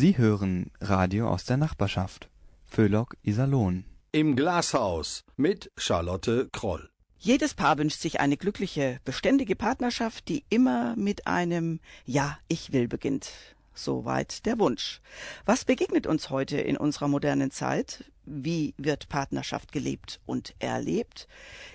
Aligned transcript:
Sie 0.00 0.16
hören 0.16 0.70
Radio 0.80 1.28
aus 1.28 1.44
der 1.44 1.56
Nachbarschaft. 1.56 2.28
Föhlock 2.66 3.16
Iserlohn. 3.24 3.84
Im 4.12 4.36
Glashaus 4.36 5.24
mit 5.36 5.72
Charlotte 5.76 6.48
Kroll. 6.52 6.88
Jedes 7.18 7.54
Paar 7.54 7.78
wünscht 7.78 8.00
sich 8.00 8.20
eine 8.20 8.36
glückliche, 8.36 9.00
beständige 9.04 9.56
Partnerschaft, 9.56 10.28
die 10.28 10.44
immer 10.50 10.94
mit 10.94 11.26
einem 11.26 11.80
Ja, 12.04 12.38
ich 12.46 12.72
will 12.72 12.86
beginnt. 12.86 13.32
Soweit 13.78 14.44
der 14.44 14.58
Wunsch. 14.58 15.00
Was 15.44 15.64
begegnet 15.64 16.08
uns 16.08 16.30
heute 16.30 16.58
in 16.58 16.76
unserer 16.76 17.06
modernen 17.06 17.52
Zeit? 17.52 18.04
Wie 18.24 18.74
wird 18.76 19.08
Partnerschaft 19.08 19.70
gelebt 19.70 20.20
und 20.26 20.56
erlebt? 20.58 21.28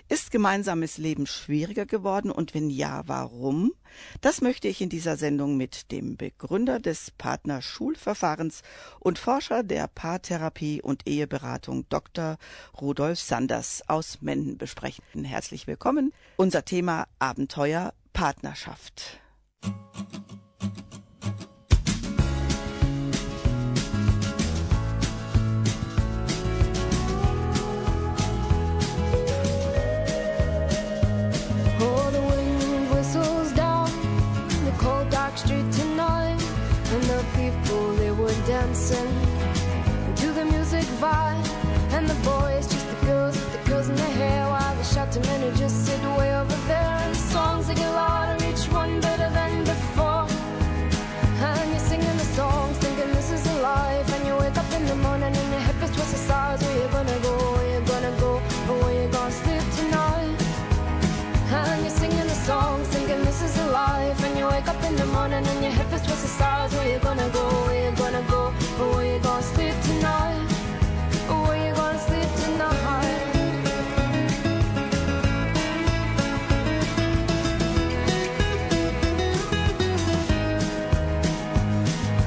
Ist 0.09 0.29
gemeinsames 0.29 0.97
Leben 0.97 1.25
schwieriger 1.25 1.85
geworden 1.85 2.29
und 2.29 2.53
wenn 2.53 2.69
ja, 2.69 3.03
warum? 3.05 3.71
Das 4.19 4.41
möchte 4.41 4.67
ich 4.67 4.81
in 4.81 4.89
dieser 4.89 5.15
Sendung 5.15 5.55
mit 5.55 5.93
dem 5.93 6.17
Begründer 6.17 6.81
des 6.81 7.09
Partnerschulverfahrens 7.11 8.63
und 8.99 9.17
Forscher 9.17 9.63
der 9.63 9.87
Paartherapie 9.87 10.81
und 10.81 11.07
Eheberatung 11.07 11.87
Dr. 11.87 12.37
Rudolf 12.81 13.19
Sanders 13.19 13.81
aus 13.87 14.21
Menden 14.21 14.57
besprechen. 14.57 15.23
Herzlich 15.23 15.67
willkommen. 15.67 16.11
Unser 16.35 16.65
Thema 16.65 17.07
Abenteuer 17.19 17.93
Partnerschaft. 18.11 19.21
Oh, 19.65 19.69
twice. 66.43 66.73
Where 66.75 66.89
you 66.93 66.99
gonna 66.99 67.29
go? 67.29 67.43
Where 67.65 67.79
you 67.83 67.91
gonna 67.95 68.23
go? 68.29 68.41
Where 68.93 69.05
you 69.13 69.19
gonna 69.19 69.43
sleep 69.53 69.75
tonight? 69.89 70.51
Where 71.45 71.59
you 71.65 71.73
gonna 71.75 72.07
sleep 72.07 72.29
tonight? 72.43 73.21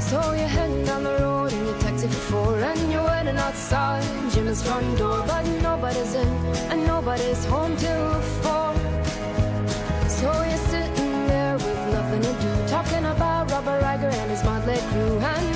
So 0.09 0.19
you're 0.39 0.55
heading 0.57 0.85
down 0.85 1.03
the 1.05 1.17
road 1.25 1.53
in 1.53 1.65
your 1.67 1.79
taxi 1.79 2.07
for 2.09 2.23
four, 2.31 2.59
and 2.71 2.93
you're 2.93 3.07
waiting 3.11 3.39
outside 3.47 4.05
Jim's 4.33 4.63
front 4.63 4.99
door, 4.99 5.25
but 5.27 5.45
nobody's 5.63 6.15
in 6.15 6.29
and 6.71 6.87
nobody's 6.87 7.45
home 7.47 7.77
till 7.77 8.21
four. 8.43 8.96
let 14.67 14.83
you 14.97 15.21
and 15.21 15.56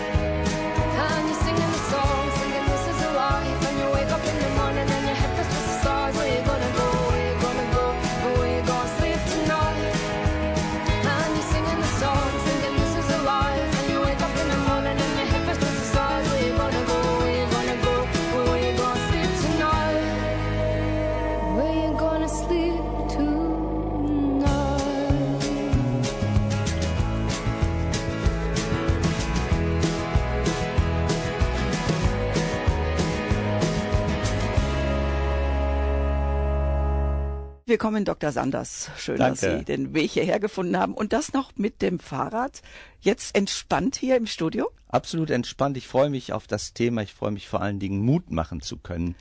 Willkommen, 37.71 38.03
Dr. 38.03 38.33
Sanders. 38.33 38.91
Schön, 38.97 39.15
dass 39.15 39.39
Danke. 39.39 39.59
Sie 39.59 39.63
den 39.63 39.93
Weg 39.93 40.11
hierher 40.11 40.41
gefunden 40.41 40.75
haben 40.75 40.93
und 40.93 41.13
das 41.13 41.31
noch 41.31 41.53
mit 41.55 41.81
dem 41.81 41.99
Fahrrad. 41.99 42.61
Jetzt 42.99 43.33
entspannt 43.33 43.95
hier 43.95 44.17
im 44.17 44.27
Studio. 44.27 44.69
Absolut 44.89 45.29
entspannt. 45.29 45.77
Ich 45.77 45.87
freue 45.87 46.09
mich 46.09 46.33
auf 46.33 46.47
das 46.47 46.73
Thema. 46.73 47.01
Ich 47.01 47.13
freue 47.13 47.31
mich 47.31 47.47
vor 47.47 47.61
allen 47.61 47.79
Dingen, 47.79 48.03
Mut 48.03 48.29
machen 48.29 48.59
zu 48.59 48.75
können, 48.75 49.15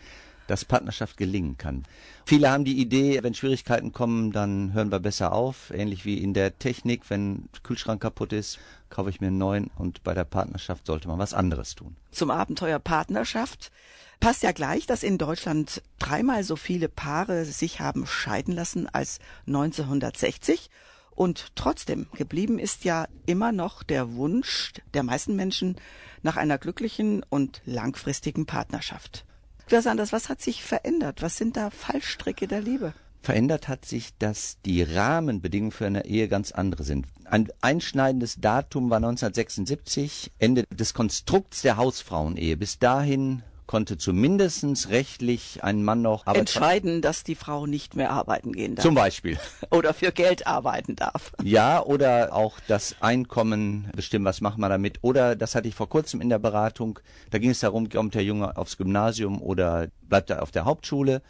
dass 0.51 0.65
Partnerschaft 0.65 1.17
gelingen 1.17 1.57
kann. 1.59 1.85
Viele 2.27 2.51
haben 2.51 2.65
die 2.65 2.81
Idee, 2.81 3.23
wenn 3.23 3.35
Schwierigkeiten 3.35 3.93
kommen, 3.93 4.33
dann 4.33 4.73
hören 4.73 4.91
wir 4.91 4.99
besser 4.99 5.33
auf. 5.33 5.71
Ähnlich 5.73 6.05
wie 6.05 6.19
in 6.19 6.35
der 6.35 6.59
Technik, 6.59 7.09
wenn 7.09 7.49
Kühlschrank 7.63 8.03
kaputt 8.03 8.33
ist, 8.33 8.59
kaufe 8.89 9.11
ich 9.11 9.21
mir 9.21 9.29
einen 9.29 9.39
neuen 9.39 9.71
und 9.79 10.03
bei 10.03 10.13
der 10.13 10.25
Partnerschaft 10.25 10.87
sollte 10.87 11.07
man 11.07 11.21
was 11.21 11.35
anderes 11.35 11.77
tun. 11.77 11.97
Zum 12.11 12.31
Abenteuer 12.31 12.81
Partnerschaft. 12.81 13.71
Passt 14.19 14.43
ja 14.43 14.53
gleich, 14.53 14.87
dass 14.87 15.03
in 15.03 15.17
Deutschland 15.17 15.83
dreimal 15.99 16.45
so 16.45 16.57
viele 16.57 16.89
Paare 16.89 17.45
sich 17.47 17.81
haben 17.81 18.07
scheiden 18.07 18.55
lassen 18.55 18.87
als 18.87 19.19
1960. 19.47 20.69
Und 21.13 21.53
trotzdem 21.55 22.07
geblieben 22.15 22.59
ist 22.59 22.85
ja 22.85 23.07
immer 23.25 23.53
noch 23.53 23.83
der 23.83 24.15
Wunsch 24.15 24.73
der 24.95 25.05
meisten 25.05 25.37
Menschen 25.37 25.77
nach 26.23 26.37
einer 26.37 26.59
glücklichen 26.59 27.23
und 27.31 27.63
langfristigen 27.65 28.47
Partnerschaft. 28.47 29.25
Dr. 29.71 29.83
Sanders, 29.83 30.13
was 30.13 30.29
hat 30.29 30.41
sich 30.43 30.65
verändert? 30.65 31.23
Was 31.23 31.37
sind 31.37 31.57
da 31.57 31.71
Fallstricke 31.71 32.49
der 32.49 32.61
Liebe? 32.61 32.93
Verändert 33.23 33.69
hat 33.69 33.85
sich, 33.85 34.09
dass 34.19 34.59
die 34.65 34.83
Rahmenbedingungen 34.83 35.71
für 35.71 35.87
eine 35.87 36.07
Ehe 36.07 36.27
ganz 36.27 36.51
andere 36.51 36.83
sind. 36.83 37.07
Ein 37.25 37.47
einschneidendes 37.61 38.41
Datum 38.41 38.91
war 38.91 38.97
1976, 38.97 40.33
Ende 40.41 40.65
des 40.73 40.93
Konstrukts 40.93 41.63
der 41.63 41.77
Hausfrauenehe. 41.77 42.57
Bis 42.57 42.81
dahin 42.81 43.45
konnte 43.71 43.97
zumindestens 43.97 44.89
rechtlich 44.89 45.63
ein 45.63 45.85
Mann 45.85 46.03
noch 46.03 46.27
Entscheiden, 46.27 47.03
dass 47.03 47.23
die 47.23 47.37
Frau 47.37 47.67
nicht 47.67 47.95
mehr 47.95 48.11
arbeiten 48.11 48.51
gehen 48.51 48.75
darf 48.75 48.83
Zum 48.83 48.97
Beispiel. 48.97 49.39
oder 49.71 49.95
für 49.95 50.11
Geld 50.11 50.45
arbeiten 50.45 50.97
darf. 50.97 51.31
Ja, 51.41 51.81
oder 51.81 52.35
auch 52.35 52.59
das 52.67 52.97
Einkommen 52.99 53.89
bestimmen, 53.95 54.25
was 54.25 54.41
machen 54.41 54.61
wir 54.61 54.69
damit. 54.69 54.99
Oder, 55.03 55.37
das 55.37 55.55
hatte 55.55 55.69
ich 55.69 55.77
vor 55.77 55.89
kurzem 55.89 56.21
in 56.21 56.31
der 56.31 56.41
Beratung, 56.41 56.99
da 57.31 57.39
ging 57.39 57.51
es 57.51 57.61
darum, 57.61 57.89
kommt 57.89 58.17
der 58.17 58.25
Junge 58.25 58.57
aufs 58.57 58.77
Gymnasium 58.77 59.41
oder 59.41 59.87
bleibt 60.03 60.31
er 60.31 60.43
auf 60.43 60.51
der 60.51 60.65
Hauptschule. 60.65 61.23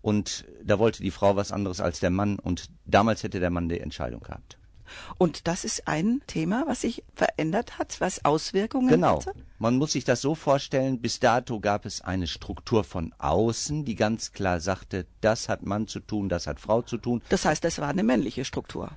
Und 0.00 0.44
da 0.62 0.78
wollte 0.78 1.02
die 1.02 1.10
Frau 1.10 1.34
was 1.34 1.50
anderes 1.50 1.80
als 1.80 1.98
der 1.98 2.10
Mann 2.10 2.38
und 2.38 2.66
damals 2.84 3.24
hätte 3.24 3.40
der 3.40 3.50
Mann 3.50 3.68
die 3.68 3.80
Entscheidung 3.80 4.20
gehabt. 4.20 4.56
Und 5.18 5.46
das 5.48 5.64
ist 5.64 5.88
ein 5.88 6.22
Thema, 6.26 6.64
was 6.66 6.82
sich 6.82 7.04
verändert 7.14 7.78
hat, 7.78 8.00
was 8.00 8.24
Auswirkungen 8.24 8.88
Genau. 8.88 9.16
hatte? 9.20 9.32
Man 9.58 9.76
muss 9.76 9.92
sich 9.92 10.04
das 10.04 10.20
so 10.20 10.34
vorstellen, 10.34 11.00
bis 11.00 11.18
dato 11.20 11.58
gab 11.60 11.84
es 11.84 12.00
eine 12.00 12.26
Struktur 12.26 12.84
von 12.84 13.12
außen, 13.18 13.84
die 13.84 13.94
ganz 13.96 14.32
klar 14.32 14.60
sagte, 14.60 15.06
das 15.20 15.48
hat 15.48 15.64
Mann 15.64 15.88
zu 15.88 16.00
tun, 16.00 16.28
das 16.28 16.46
hat 16.46 16.60
Frau 16.60 16.82
zu 16.82 16.96
tun. 16.98 17.22
Das 17.28 17.44
heißt, 17.44 17.64
das 17.64 17.78
war 17.78 17.88
eine 17.88 18.02
männliche 18.04 18.44
Struktur. 18.44 18.90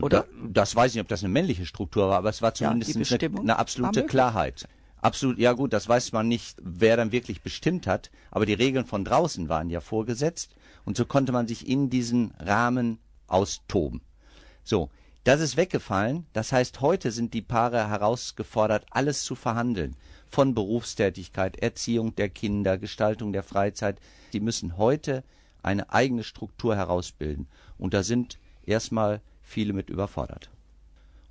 Oder? 0.00 0.20
Da, 0.20 0.26
das 0.52 0.76
weiß 0.76 0.92
ich 0.92 0.94
nicht, 0.96 1.02
ob 1.02 1.08
das 1.08 1.22
eine 1.22 1.32
männliche 1.32 1.66
Struktur 1.66 2.08
war, 2.10 2.18
aber 2.18 2.30
es 2.30 2.42
war 2.42 2.50
Ja, 2.50 2.54
zumindest 2.54 2.96
eine, 2.96 3.04
Bestimmung 3.04 3.40
eine 3.40 3.48
war 3.48 3.58
absolute. 3.58 4.04
Klarheit. 4.04 4.68
Absolut, 5.00 5.38
ja 5.38 5.52
gut, 5.52 5.72
das 5.72 5.88
weiß 5.88 6.12
man 6.12 6.26
nicht, 6.26 6.56
wer 6.60 6.96
dann 6.96 7.12
wirklich 7.12 7.40
bestimmt 7.42 7.86
hat, 7.86 8.10
aber 8.32 8.46
die 8.46 8.54
Regeln 8.54 8.84
von 8.84 9.04
draußen 9.04 9.48
waren 9.48 9.70
ja 9.70 9.80
vorgesetzt 9.80 10.56
und 10.84 10.96
so 10.96 11.04
konnte 11.04 11.30
man 11.32 11.46
sich 11.46 11.68
in 11.68 11.88
diesen 11.88 12.32
Rahmen 12.40 12.98
austoben. 13.28 14.00
So, 14.64 14.90
das 15.24 15.40
ist 15.40 15.56
weggefallen, 15.56 16.26
das 16.32 16.52
heißt, 16.52 16.80
heute 16.80 17.10
sind 17.10 17.34
die 17.34 17.42
Paare 17.42 17.88
herausgefordert, 17.88 18.86
alles 18.90 19.24
zu 19.24 19.34
verhandeln. 19.34 19.96
Von 20.30 20.54
Berufstätigkeit, 20.54 21.56
Erziehung 21.56 22.14
der 22.14 22.28
Kinder, 22.28 22.78
Gestaltung 22.78 23.32
der 23.32 23.42
Freizeit. 23.42 23.98
Sie 24.32 24.40
müssen 24.40 24.76
heute 24.76 25.24
eine 25.62 25.90
eigene 25.90 26.22
Struktur 26.22 26.76
herausbilden. 26.76 27.48
Und 27.78 27.94
da 27.94 28.02
sind 28.02 28.38
erstmal 28.64 29.20
viele 29.42 29.72
mit 29.72 29.90
überfordert. 29.90 30.50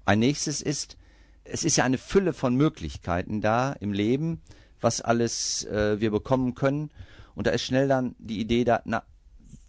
Ein 0.05 0.19
nächstes 0.19 0.61
ist, 0.61 0.97
es 1.43 1.63
ist 1.63 1.77
ja 1.77 1.83
eine 1.83 1.97
Fülle 1.97 2.33
von 2.33 2.55
Möglichkeiten 2.55 3.41
da 3.41 3.73
im 3.73 3.93
Leben, 3.93 4.41
was 4.81 5.01
alles 5.01 5.65
äh, 5.65 5.99
wir 5.99 6.11
bekommen 6.11 6.55
können. 6.55 6.91
Und 7.35 7.47
da 7.47 7.51
ist 7.51 7.63
schnell 7.63 7.87
dann 7.87 8.15
die 8.19 8.39
Idee 8.39 8.63
da, 8.63 8.81
na, 8.85 9.03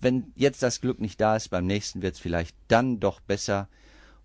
wenn 0.01 0.33
jetzt 0.37 0.63
das 0.63 0.81
Glück 0.81 1.01
nicht 1.01 1.21
da 1.21 1.37
ist, 1.37 1.49
beim 1.49 1.67
nächsten 1.67 2.03
wird 2.03 2.15
es 2.15 2.21
vielleicht 2.21 2.57
dann 2.69 3.01
doch 3.01 3.21
besser 3.21 3.69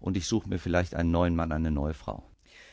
und 0.03 0.17
ich 0.17 0.27
suche 0.27 0.49
mir 0.49 0.59
vielleicht 0.59 0.95
einen 0.95 1.11
neuen 1.11 1.35
Mann, 1.35 1.53
eine 1.53 1.71
neue 1.71 1.93
Frau. 1.93 2.23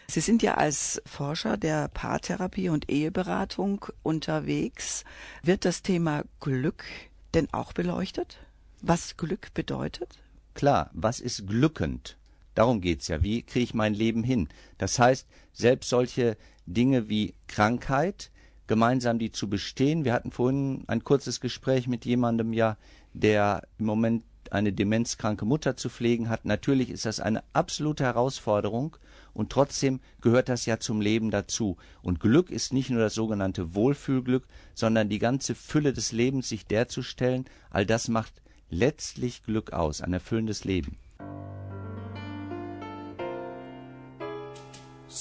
Sie 0.08 0.20
sind 0.20 0.42
ja 0.42 0.54
als 0.54 1.00
Forscher 1.06 1.56
der 1.56 1.86
Paartherapie 1.86 2.68
und 2.68 2.90
Eheberatung 2.90 3.86
unterwegs. 4.02 5.04
Wird 5.44 5.64
das 5.64 5.82
Thema 5.82 6.24
Glück 6.40 6.84
denn 7.32 7.46
auch 7.52 7.72
beleuchtet? 7.72 8.40
Was 8.82 9.16
Glück 9.16 9.54
bedeutet? 9.54 10.18
Klar, 10.54 10.90
was 10.92 11.20
ist 11.20 11.46
glückend? 11.46 12.16
Darum 12.56 12.80
geht's 12.80 13.06
ja. 13.06 13.22
Wie 13.22 13.42
kriege 13.42 13.62
ich 13.62 13.74
mein 13.74 13.94
Leben 13.94 14.24
hin? 14.24 14.48
Das 14.78 14.98
heißt, 14.98 15.28
selbst 15.52 15.88
solche 15.88 16.36
Dinge 16.66 17.08
wie 17.08 17.34
Krankheit, 17.46 18.32
gemeinsam 18.66 19.20
die 19.20 19.30
zu 19.30 19.48
bestehen. 19.48 20.04
Wir 20.04 20.12
hatten 20.12 20.32
vorhin 20.32 20.82
ein 20.88 21.04
kurzes 21.04 21.40
Gespräch 21.40 21.86
mit 21.86 22.04
jemandem 22.04 22.52
ja, 22.52 22.76
der 23.12 23.62
im 23.78 23.86
Moment 23.86 24.24
eine 24.50 24.72
demenzkranke 24.72 25.44
Mutter 25.44 25.76
zu 25.76 25.88
pflegen 25.88 26.28
hat. 26.28 26.44
Natürlich 26.44 26.90
ist 26.90 27.06
das 27.06 27.20
eine 27.20 27.42
absolute 27.52 28.04
Herausforderung 28.04 28.96
und 29.32 29.50
trotzdem 29.50 30.00
gehört 30.20 30.48
das 30.48 30.66
ja 30.66 30.78
zum 30.78 31.00
Leben 31.00 31.30
dazu. 31.30 31.76
Und 32.02 32.20
Glück 32.20 32.50
ist 32.50 32.72
nicht 32.72 32.90
nur 32.90 33.00
das 33.00 33.14
sogenannte 33.14 33.74
Wohlfühlglück, 33.74 34.46
sondern 34.74 35.08
die 35.08 35.18
ganze 35.18 35.54
Fülle 35.54 35.92
des 35.92 36.12
Lebens 36.12 36.48
sich 36.48 36.66
derzustellen. 36.66 37.46
All 37.70 37.86
das 37.86 38.08
macht 38.08 38.32
letztlich 38.68 39.42
Glück 39.42 39.72
aus, 39.72 40.00
ein 40.00 40.12
erfüllendes 40.12 40.64
Leben. 40.64 40.96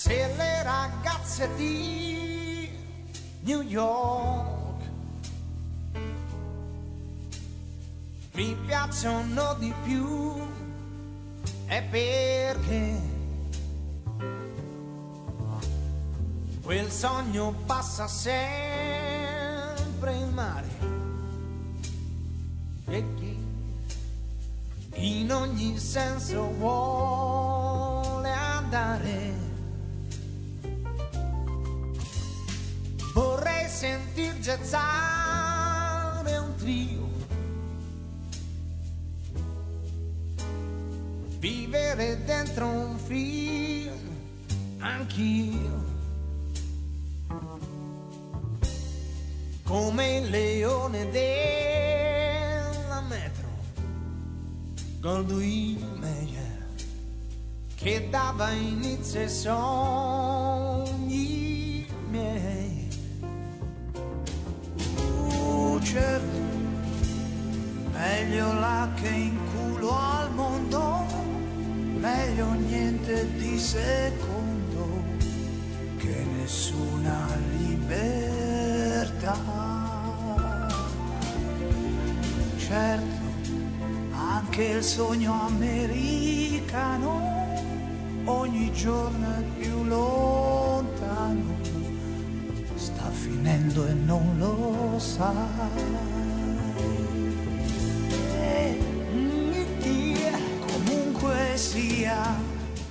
Le 0.07 0.65
ragazze 0.65 1.49
di 1.57 2.69
New 3.43 3.61
York 3.61 4.58
mi 8.33 8.55
piacciono 8.65 9.55
di 9.59 9.73
più 9.83 10.47
è 11.65 11.83
perché 11.83 13.01
quel 16.61 16.89
sogno 16.89 17.53
passa 17.65 18.07
sempre 18.07 20.13
in 20.13 20.33
mare 20.33 20.67
e 22.85 23.05
chi 23.15 23.37
in 24.93 25.31
ogni 25.31 25.77
senso 25.77 26.51
vuole 26.57 28.31
andare 28.31 29.47
Vorrei 33.13 33.67
sentir 33.67 34.37
gezzare 34.39 36.37
un 36.37 36.55
trio. 36.55 37.08
Vivere 41.89 42.23
dentro 42.23 42.67
un 42.67 42.99
film, 42.99 43.89
anch'io. 44.77 45.87
Come 49.63 50.17
il 50.17 50.29
leone 50.29 51.09
della 51.09 53.01
metro, 53.09 53.47
Goldwyn 54.99 55.97
Mayer, 55.99 56.67
che 57.73 58.07
dava 58.11 58.51
inizio 58.51 59.21
ai 59.21 59.29
sogni 59.29 60.67
miei. 62.11 62.87
Uh, 64.95 65.79
certo, 65.81 66.37
meglio 67.93 68.53
là 68.53 68.87
che 68.93 69.07
in 69.07 69.38
meglio 72.39 72.53
niente 72.53 73.27
di 73.35 73.59
secondo 73.59 75.03
che 75.97 76.25
nessuna 76.37 77.27
libertà. 77.57 79.35
Certo, 82.57 83.27
anche 84.11 84.63
il 84.63 84.83
sogno 84.83 85.33
americano 85.47 87.27
ogni 88.25 88.71
giorno 88.71 89.27
è 89.35 89.43
più 89.57 89.83
lontano 89.83 91.57
sta 92.75 93.09
finendo 93.09 93.85
e 93.87 93.93
non 93.93 94.37
lo 94.37 94.97
sa. 94.99 96.08
Sia, 101.59 102.39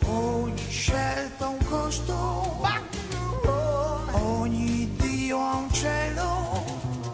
ogni 0.04 0.68
scelta 0.68 1.48
un 1.48 1.58
costo, 1.70 2.60
ogni 4.12 4.94
Dio 4.98 5.38
ha 5.38 5.56
un 5.56 5.72
cielo, 5.72 6.64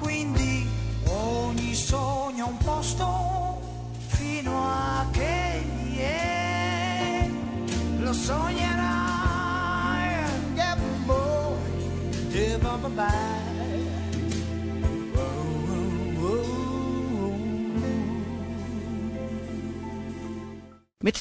quindi 0.00 0.66
ogni 1.06 1.72
sogno 1.74 2.46
ha 2.46 2.48
un 2.48 2.56
posto, 2.56 3.60
fino 4.08 4.52
a 4.64 5.06
che 5.12 5.62
yeah, 5.94 7.28
lo 7.98 8.12
sognerai. 8.12 9.52
Yeah, 10.56 10.76
boy, 11.06 11.54
yeah, 12.30 12.58
bye 12.58 12.78
bye 12.78 12.90
bye. 12.90 13.53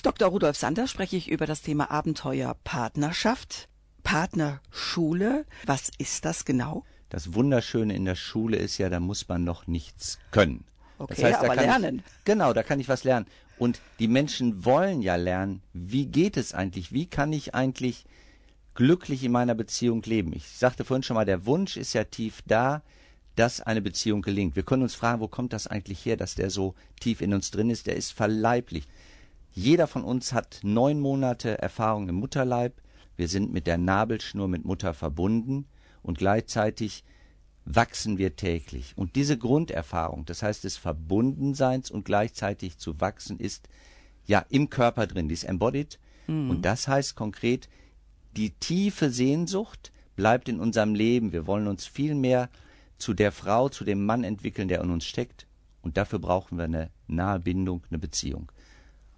Mit 0.05 0.19
Dr. 0.19 0.31
Rudolf 0.31 0.57
Sander 0.57 0.86
spreche 0.86 1.15
ich 1.15 1.29
über 1.29 1.45
das 1.45 1.62
Thema 1.62 1.89
Abenteuer 1.89 2.57
Partnerschaft, 2.65 3.69
Partnerschule. 4.03 5.45
Was 5.65 5.91
ist 5.98 6.25
das 6.25 6.43
genau? 6.43 6.83
Das 7.07 7.36
Wunderschöne 7.36 7.95
in 7.95 8.03
der 8.03 8.15
Schule 8.15 8.57
ist 8.57 8.77
ja, 8.79 8.89
da 8.89 9.00
muss 9.00 9.29
man 9.29 9.45
noch 9.45 9.65
nichts 9.65 10.19
können. 10.31 10.65
Okay, 10.98 11.31
da 11.31 11.39
aber 11.39 11.55
kann 11.55 11.65
lernen. 11.65 12.03
Ich, 12.05 12.25
genau, 12.25 12.51
da 12.51 12.63
kann 12.63 12.81
ich 12.81 12.89
was 12.89 13.05
lernen. 13.05 13.27
Und 13.57 13.79
die 14.00 14.10
Menschen 14.10 14.65
wollen 14.65 15.01
ja 15.01 15.15
lernen, 15.15 15.62
wie 15.72 16.07
geht 16.07 16.36
es 16.36 16.53
eigentlich? 16.53 16.91
Wie 16.91 17.05
kann 17.05 17.31
ich 17.31 17.55
eigentlich 17.55 18.03
glücklich 18.75 19.24
in 19.24 19.31
meiner 19.31 19.55
Beziehung 19.55 20.03
leben? 20.03 20.33
Ich 20.33 20.50
sagte 20.50 20.83
vorhin 20.83 21.03
schon 21.03 21.15
mal, 21.15 21.24
der 21.24 21.45
Wunsch 21.45 21.77
ist 21.77 21.93
ja 21.93 22.03
tief 22.03 22.41
da, 22.45 22.81
dass 23.38 23.62
eine 23.62 23.81
Beziehung 23.81 24.22
gelingt. 24.22 24.57
Wir 24.57 24.63
können 24.63 24.83
uns 24.83 24.95
fragen, 24.95 25.22
wo 25.22 25.29
kommt 25.29 25.53
das 25.53 25.65
eigentlich 25.65 26.05
her, 26.05 26.17
dass 26.17 26.36
der 26.36 26.50
so 26.50 26.75
tief 27.00 27.22
in 27.22 27.33
uns 27.33 27.51
drin 27.51 27.69
ist? 27.69 27.88
Der 27.88 27.95
ist 27.95 28.12
verleiblich. 28.12 28.86
Jeder 29.53 29.86
von 29.86 30.03
uns 30.03 30.33
hat 30.33 30.62
neun 30.63 31.00
Monate 31.00 31.62
Erfahrung 31.62 32.10
im 32.10 32.15
Mutterleib. 32.15 32.81
Wir 33.15 33.27
sind 33.27 33.53
mit 33.53 33.67
der 33.67 33.77
Nabelschnur 33.77 34.48
mit 34.48 34.65
Mutter 34.65 34.95
verbunden 34.95 35.67
und 36.01 36.17
gleichzeitig 36.17 37.03
wachsen 37.63 38.17
wir 38.17 38.36
täglich. 38.36 38.93
Und 38.95 39.15
diese 39.15 39.38
Grunderfahrung, 39.38 40.25
das 40.25 40.41
heißt 40.41 40.63
des 40.63 40.77
Verbundenseins 40.77 41.91
und 41.91 42.03
gleichzeitig 42.03 42.79
zu 42.79 43.00
wachsen, 43.00 43.39
ist 43.39 43.69
ja 44.25 44.43
im 44.50 44.72
Körper 44.72 45.05
drin, 45.05 45.27
die 45.27 45.36
ist 45.36 45.43
embodied. 45.43 46.00
Und 46.50 46.63
das 46.63 46.88
heißt 46.88 47.15
konkret, 47.15 47.69
die 48.36 48.51
tiefe 48.51 49.12
Sehnsucht 49.12 49.91
bleibt 50.15 50.50
in 50.50 50.60
unserem 50.60 50.95
Leben. 50.95 51.31
Wir 51.31 51.45
wollen 51.45 51.67
uns 51.67 51.86
viel 51.86 52.15
mehr 52.15 52.50
zu 52.98 53.13
der 53.13 53.31
Frau, 53.31 53.69
zu 53.69 53.83
dem 53.83 54.03
Mann 54.05 54.24
entwickeln, 54.24 54.67
der 54.67 54.81
in 54.81 54.89
uns 54.89 55.05
steckt. 55.05 55.45
Und 55.81 55.98
dafür 55.98 56.19
brauchen 56.19 56.57
wir 56.57 56.65
eine 56.65 56.89
nahe 57.07 57.39
Bindung, 57.39 57.83
eine 57.89 58.00
Beziehung. 58.00 58.51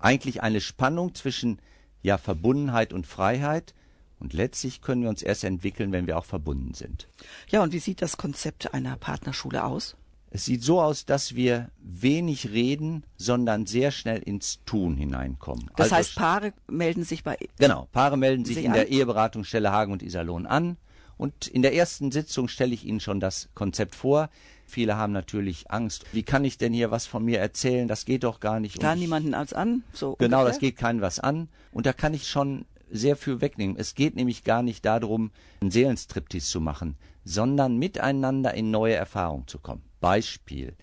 Eigentlich 0.05 0.43
eine 0.43 0.61
Spannung 0.61 1.15
zwischen 1.15 1.59
ja 2.01 2.17
Verbundenheit 2.17 2.93
und 2.93 3.07
Freiheit. 3.07 3.73
Und 4.19 4.33
letztlich 4.33 4.81
können 4.81 5.01
wir 5.01 5.09
uns 5.09 5.21
erst 5.21 5.43
entwickeln, 5.43 5.91
wenn 5.91 6.07
wir 6.07 6.17
auch 6.17 6.25
verbunden 6.25 6.73
sind. 6.73 7.07
Ja, 7.49 7.61
und 7.63 7.73
wie 7.73 7.79
sieht 7.79 8.01
das 8.01 8.15
Konzept 8.15 8.73
einer 8.73 8.95
Partnerschule 8.95 9.63
aus? 9.63 9.97
Es 10.29 10.45
sieht 10.45 10.63
so 10.63 10.81
aus, 10.81 11.05
dass 11.05 11.35
wir 11.35 11.69
wenig 11.79 12.49
reden, 12.51 13.03
sondern 13.17 13.65
sehr 13.65 13.91
schnell 13.91 14.19
ins 14.19 14.63
Tun 14.65 14.95
hineinkommen. 14.97 15.69
Das 15.75 15.85
Also 15.85 15.95
heißt, 15.95 16.15
Paare 16.15 16.53
melden 16.67 17.03
sich 17.03 17.23
bei 17.23 17.37
Genau, 17.57 17.87
Paare 17.91 18.17
melden 18.17 18.45
sich 18.45 18.57
in 18.57 18.67
an? 18.67 18.73
der 18.73 18.89
Eheberatungsstelle 18.89 19.71
Hagen 19.71 19.91
und 19.91 20.03
Iserlohn 20.03 20.45
an 20.45 20.77
und 21.17 21.47
in 21.47 21.61
der 21.61 21.73
ersten 21.73 22.11
Sitzung 22.11 22.47
stelle 22.47 22.73
ich 22.73 22.85
Ihnen 22.85 22.99
schon 22.99 23.19
das 23.19 23.49
Konzept 23.53 23.95
vor. 23.95 24.29
Viele 24.75 24.97
haben 24.97 25.13
natürlich 25.13 25.71
Angst. 25.71 26.03
Wie 26.11 26.23
kann 26.23 26.43
ich 26.43 26.57
denn 26.57 26.73
hier 26.73 26.91
was 26.91 27.05
von 27.07 27.23
mir 27.23 27.39
erzählen? 27.39 27.87
Das 27.87 28.03
geht 28.03 28.25
doch 28.25 28.41
gar 28.41 28.59
nicht. 28.59 28.75
Ich- 28.83 28.95
niemanden 28.97 29.33
als 29.33 29.53
an. 29.53 29.83
So 29.93 30.17
Genau, 30.17 30.39
ungefähr. 30.39 30.51
das 30.51 30.59
geht 30.59 30.75
keinem 30.75 30.99
was 30.99 31.21
an. 31.21 31.47
Und 31.71 31.85
da 31.85 31.93
kann 31.93 32.13
ich 32.13 32.27
schon 32.27 32.65
sehr 32.91 33.15
viel 33.15 33.39
wegnehmen. 33.39 33.77
Es 33.77 33.95
geht 33.95 34.17
nämlich 34.17 34.43
gar 34.43 34.63
nicht 34.63 34.83
darum, 34.83 35.31
einen 35.61 35.71
Seelenstriptease 35.71 36.47
zu 36.47 36.59
machen, 36.59 36.97
sondern 37.23 37.77
miteinander 37.77 38.53
in 38.53 38.69
neue 38.69 38.95
Erfahrungen 38.95 39.47
zu 39.47 39.59
kommen. 39.59 39.81
Beispiel. 40.01 40.75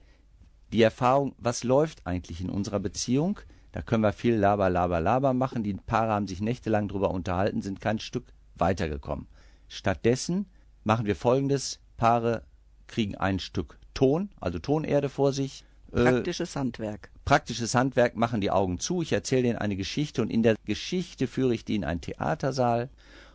Die 0.72 0.80
Erfahrung, 0.80 1.34
was 1.36 1.62
läuft 1.62 2.06
eigentlich 2.06 2.40
in 2.40 2.48
unserer 2.48 2.80
Beziehung? 2.80 3.40
Da 3.72 3.82
können 3.82 4.02
wir 4.04 4.14
viel 4.14 4.36
Laber, 4.36 4.70
Laber, 4.70 5.02
Laber 5.02 5.34
machen. 5.34 5.64
Die 5.64 5.74
Paare 5.74 6.12
haben 6.12 6.26
sich 6.28 6.40
nächtelang 6.40 6.88
drüber 6.88 7.10
unterhalten, 7.10 7.60
sind 7.60 7.82
kein 7.82 7.98
Stück 7.98 8.32
weitergekommen. 8.54 9.26
Stattdessen 9.68 10.46
machen 10.82 11.04
wir 11.04 11.14
folgendes. 11.14 11.78
Paare 11.98 12.44
kriegen 12.86 13.16
ein 13.16 13.38
Stück 13.38 13.78
Ton, 13.94 14.30
also 14.40 14.58
Tonerde 14.58 15.08
vor 15.08 15.32
sich. 15.32 15.64
Äh, 15.92 16.04
Praktisches 16.04 16.56
Handwerk. 16.56 17.10
praktisches 17.24 17.74
Handwerk, 17.74 18.16
machen 18.16 18.40
die 18.40 18.50
Augen 18.50 18.78
zu, 18.78 19.02
ich 19.02 19.12
erzähle 19.12 19.42
denen 19.42 19.58
eine 19.58 19.76
Geschichte 19.76 20.22
und 20.22 20.30
in 20.30 20.42
der 20.42 20.56
Geschichte 20.64 21.26
führe 21.26 21.54
ich 21.54 21.64
die 21.64 21.76
in 21.76 21.84
einen 21.84 22.00
Theatersaal 22.00 22.88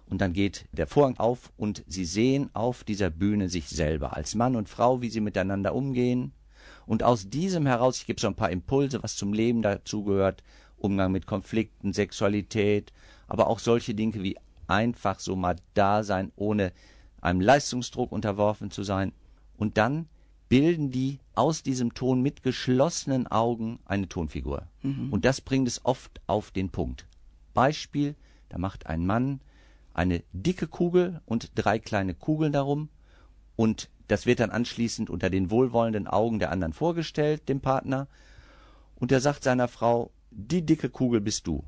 und 0.10 0.22
dann 0.22 0.34
geht 0.34 0.66
der 0.72 0.88
Vorhang 0.88 1.18
auf 1.18 1.52
und 1.58 1.84
sie 1.88 2.06
sehen 2.06 2.50
auf 2.54 2.84
dieser 2.84 3.10
Bühne 3.10 3.50
sich 3.50 3.68
selber 3.70 4.16
als 4.16 4.36
Mann 4.36 4.56
und 4.56 4.70
Frau, 4.70 5.02
wie 5.02 5.10
sie 5.10 5.22
miteinander 5.22 5.76
umgehen. 5.76 6.32
Und 6.86 7.04
aus 7.04 7.30
diesem 7.30 7.66
heraus, 7.66 7.98
ich 7.98 8.08
gebe 8.08 8.20
so 8.20 8.28
ein 8.28 8.36
paar 8.36 8.50
Impulse, 8.50 9.04
was 9.04 9.18
zum 9.18 9.34
Leben 9.34 9.62
dazugehört, 9.62 10.44
Umgang 10.78 11.12
mit 11.12 11.28
Konflikten, 11.28 11.92
Sexualität, 11.92 12.94
aber 13.28 13.48
auch 13.48 13.60
solche 13.60 13.94
Dinge 13.94 14.24
wie 14.24 14.38
einfach 14.68 15.20
so 15.20 15.36
mal 15.36 15.58
da 15.74 16.04
sein, 16.04 16.32
ohne 16.36 16.72
einem 17.20 17.42
Leistungsdruck 17.42 18.12
unterworfen 18.12 18.72
zu 18.72 18.84
sein. 18.84 19.12
Und 19.58 19.78
dann 19.78 20.08
bilden 20.50 20.92
die 20.92 21.20
aus 21.36 21.64
diesem 21.64 21.94
Ton 21.94 22.22
mit 22.22 22.44
geschlossenen 22.44 23.28
Augen 23.28 23.80
eine 23.86 24.08
Tonfigur. 24.08 24.68
Und 25.12 25.26
das 25.26 25.42
bringt 25.42 25.68
es 25.68 25.84
oft 25.86 26.22
auf 26.28 26.52
den 26.52 26.70
Punkt. 26.70 27.06
Beispiel, 27.54 28.16
da 28.50 28.58
macht 28.58 28.88
ein 28.88 29.06
Mann 29.06 29.42
eine 29.94 30.24
dicke 30.32 30.68
Kugel 30.68 31.22
und 31.26 31.52
drei 31.56 31.80
kleine 31.80 32.14
Kugeln 32.14 32.54
darum 32.54 32.90
und 33.56 33.90
das 34.08 34.26
wird 34.26 34.40
dann 34.40 34.52
anschließend 34.52 35.10
unter 35.10 35.30
den 35.30 35.52
wohlwollenden 35.52 36.08
Augen 36.08 36.40
der 36.40 36.52
anderen 36.52 36.72
vorgestellt, 36.72 37.50
dem 37.50 37.60
Partner. 37.60 38.08
Und 38.96 39.12
er 39.12 39.20
sagt 39.20 39.44
seiner 39.44 39.68
Frau, 39.68 40.12
die 40.32 40.66
dicke 40.66 40.90
Kugel 40.90 41.20
bist 41.20 41.46
du. 41.46 41.64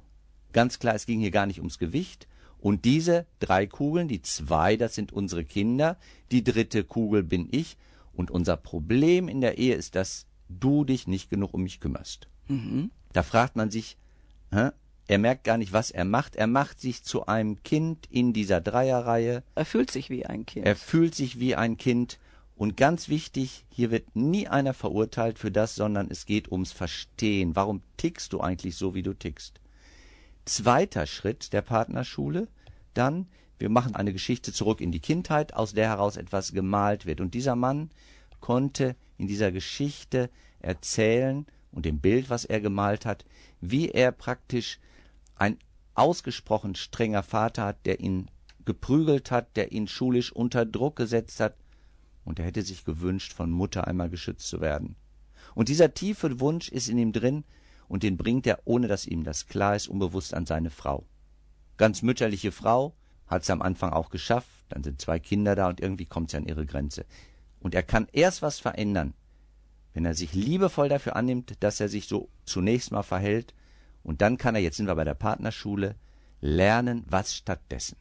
Ganz 0.54 0.80
klar, 0.80 0.96
es 0.96 1.06
ging 1.06 1.20
hier 1.20 1.32
gar 1.32 1.46
nicht 1.46 1.60
ums 1.60 1.80
Gewicht. 1.80 2.28
Und 2.60 2.86
diese 2.86 3.26
drei 3.40 3.68
Kugeln, 3.68 4.08
die 4.08 4.22
zwei, 4.22 4.78
das 4.78 4.96
sind 4.96 5.12
unsere 5.12 5.44
Kinder, 5.44 5.98
die 6.32 6.44
dritte 6.44 6.84
Kugel 6.84 7.24
bin 7.24 7.48
ich. 7.52 7.78
Und 8.20 8.32
unser 8.32 8.58
Problem 8.58 9.30
in 9.30 9.40
der 9.40 9.60
Ehe 9.60 9.76
ist, 9.76 9.96
dass 9.96 10.26
du 10.50 10.84
dich 10.84 11.08
nicht 11.08 11.30
genug 11.30 11.54
um 11.54 11.64
mich 11.64 11.80
kümmerst. 11.80 12.28
Da 13.14 13.24
fragt 13.24 13.56
man 13.56 13.72
sich, 13.72 13.96
hä? 14.52 14.72
er 15.08 15.18
merkt 15.20 15.46
gar 15.46 15.58
nicht, 15.58 15.72
was 15.72 15.90
er 15.90 16.04
macht. 16.04 16.36
Er 16.36 16.48
macht 16.48 16.82
sich 16.82 17.02
zu 17.02 17.28
einem 17.28 17.64
Kind 17.64 18.08
in 18.12 18.34
dieser 18.34 18.60
Dreierreihe. 18.60 19.42
Er 19.56 19.66
fühlt 19.66 19.90
sich 19.90 20.10
wie 20.10 20.26
ein 20.26 20.46
Kind. 20.46 20.66
Er 20.66 20.76
fühlt 20.76 21.16
sich 21.16 21.40
wie 21.40 21.56
ein 21.56 21.78
Kind. 21.78 22.20
Und 22.58 22.76
ganz 22.76 23.08
wichtig, 23.08 23.64
hier 23.70 23.90
wird 23.90 24.18
nie 24.18 24.50
einer 24.50 24.74
verurteilt 24.74 25.40
für 25.40 25.50
das, 25.50 25.76
sondern 25.76 26.12
es 26.12 26.26
geht 26.26 26.52
ums 26.52 26.74
Verstehen. 26.74 27.56
Warum 27.56 27.82
tickst 27.96 28.34
du 28.34 28.42
eigentlich 28.42 28.76
so, 28.76 28.96
wie 28.96 29.04
du 29.04 29.14
tickst? 29.14 29.62
Zweiter 30.44 31.06
Schritt 31.06 31.54
der 31.54 31.62
Partnerschule, 31.62 32.50
dann, 32.94 33.28
wir 33.60 33.70
machen 33.70 33.96
eine 33.96 34.14
Geschichte 34.14 34.54
zurück 34.54 34.82
in 34.82 34.92
die 34.92 35.02
Kindheit, 35.02 35.54
aus 35.54 35.74
der 35.74 35.90
heraus 35.90 36.18
etwas 36.18 36.54
gemalt 36.54 37.06
wird. 37.06 37.22
Und 37.22 37.34
dieser 37.34 37.56
Mann 37.56 37.92
konnte 38.40 38.96
in 39.18 39.28
dieser 39.28 39.52
Geschichte 39.52 40.30
erzählen 40.60 41.46
und 41.72 41.86
dem 41.86 42.00
Bild, 42.00 42.30
was 42.30 42.46
er 42.46 42.62
gemalt 42.62 43.06
hat, 43.06 43.26
wie 43.62 43.90
er 43.90 44.12
praktisch 44.12 44.80
ein 45.36 45.58
ausgesprochen 45.94 46.76
strenger 46.76 47.24
Vater 47.24 47.66
hat, 47.66 47.86
der 47.86 48.00
ihn 48.00 48.32
geprügelt 48.66 49.32
hat, 49.32 49.56
der 49.58 49.72
ihn 49.72 49.88
schulisch 49.88 50.32
unter 50.32 50.66
Druck 50.66 50.96
gesetzt 50.96 51.40
hat, 51.40 51.56
und 52.24 52.40
er 52.40 52.46
hätte 52.46 52.62
sich 52.62 52.86
gewünscht, 52.86 53.34
von 53.34 53.52
Mutter 53.52 53.88
einmal 53.88 54.10
geschützt 54.10 54.48
zu 54.48 54.62
werden. 54.62 54.96
Und 55.56 55.68
dieser 55.68 55.94
tiefe 55.94 56.40
Wunsch 56.40 56.70
ist 56.70 56.88
in 56.88 56.98
ihm 56.98 57.12
drin, 57.12 57.44
und 57.88 58.04
den 58.04 58.18
bringt 58.18 58.46
er, 58.46 58.60
ohne 58.66 58.88
dass 58.88 59.08
ihm 59.08 59.24
das 59.24 59.48
klar 59.48 59.76
ist, 59.76 59.88
unbewusst 59.88 60.34
an 60.34 60.46
seine 60.46 60.70
Frau. 60.70 61.06
Ganz 61.78 62.04
mütterliche 62.04 62.52
Frau, 62.52 62.94
hat 63.30 63.44
es 63.44 63.50
am 63.50 63.62
Anfang 63.62 63.94
auch 63.94 64.10
geschafft, 64.10 64.50
dann 64.70 64.84
sind 64.84 65.00
zwei 65.00 65.20
Kinder 65.20 65.56
da 65.56 65.70
und 65.70 65.80
irgendwie 65.80 66.06
kommt 66.06 66.32
sie 66.32 66.38
an 66.38 66.46
ihre 66.46 66.66
Grenze. 66.66 67.06
Und 67.60 67.76
er 67.76 67.84
kann 67.84 68.08
erst 68.12 68.42
was 68.42 68.60
verändern, 68.60 69.14
wenn 69.94 70.06
er 70.06 70.16
sich 70.16 70.34
liebevoll 70.34 70.90
dafür 70.90 71.16
annimmt, 71.16 71.56
dass 71.62 71.80
er 71.80 71.90
sich 71.90 72.08
so 72.08 72.30
zunächst 72.46 72.92
mal 72.92 73.04
verhält, 73.04 73.54
und 74.02 74.22
dann 74.22 74.38
kann 74.38 74.56
er, 74.56 74.62
jetzt 74.62 74.78
sind 74.78 74.88
wir 74.88 74.96
bei 74.96 75.04
der 75.04 75.14
Partnerschule, 75.14 75.96
lernen, 76.42 77.04
was 77.08 77.36
stattdessen. 77.36 77.98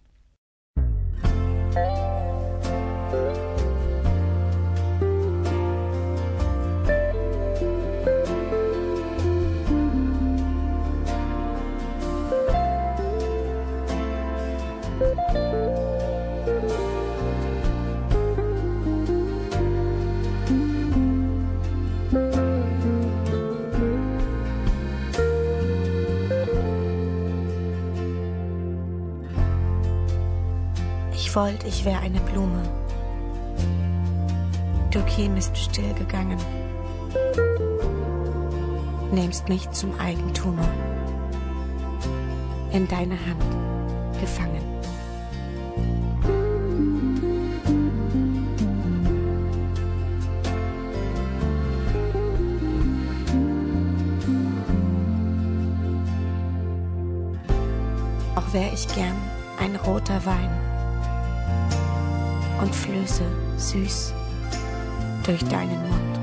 Ich 31.39 31.45
wollte, 31.45 31.69
ich 31.69 31.85
wäre 31.85 32.01
eine 32.01 32.19
Blume. 32.19 32.61
Du 34.91 35.01
kämest 35.05 35.57
still 35.57 35.95
gegangen, 35.95 36.37
nimmst 39.13 39.49
mich 39.49 39.71
zum 39.71 39.97
Eigentumer, 40.01 40.69
in 42.73 42.89
deine 42.89 43.15
Hand 43.25 43.41
gefangen. 44.21 44.65
Auch 58.35 58.53
wär 58.53 58.73
ich 58.73 58.89
gern 58.89 59.15
ein 59.61 59.77
roter 59.77 60.27
Wein 60.27 60.68
und 62.61 62.75
flöße 62.75 63.25
süß 63.57 64.13
durch 65.25 65.45
deinen 65.45 65.81
Mund 65.89 66.19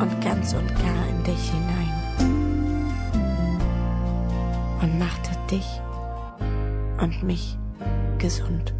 und 0.00 0.20
ganz 0.20 0.54
und 0.54 0.68
gar 0.74 1.08
in 1.08 1.22
dich 1.24 1.50
hinein 1.50 1.92
und 4.82 4.98
machte 4.98 5.30
dich 5.50 5.80
und 7.00 7.22
mich 7.22 7.58
gesund. 8.18 8.74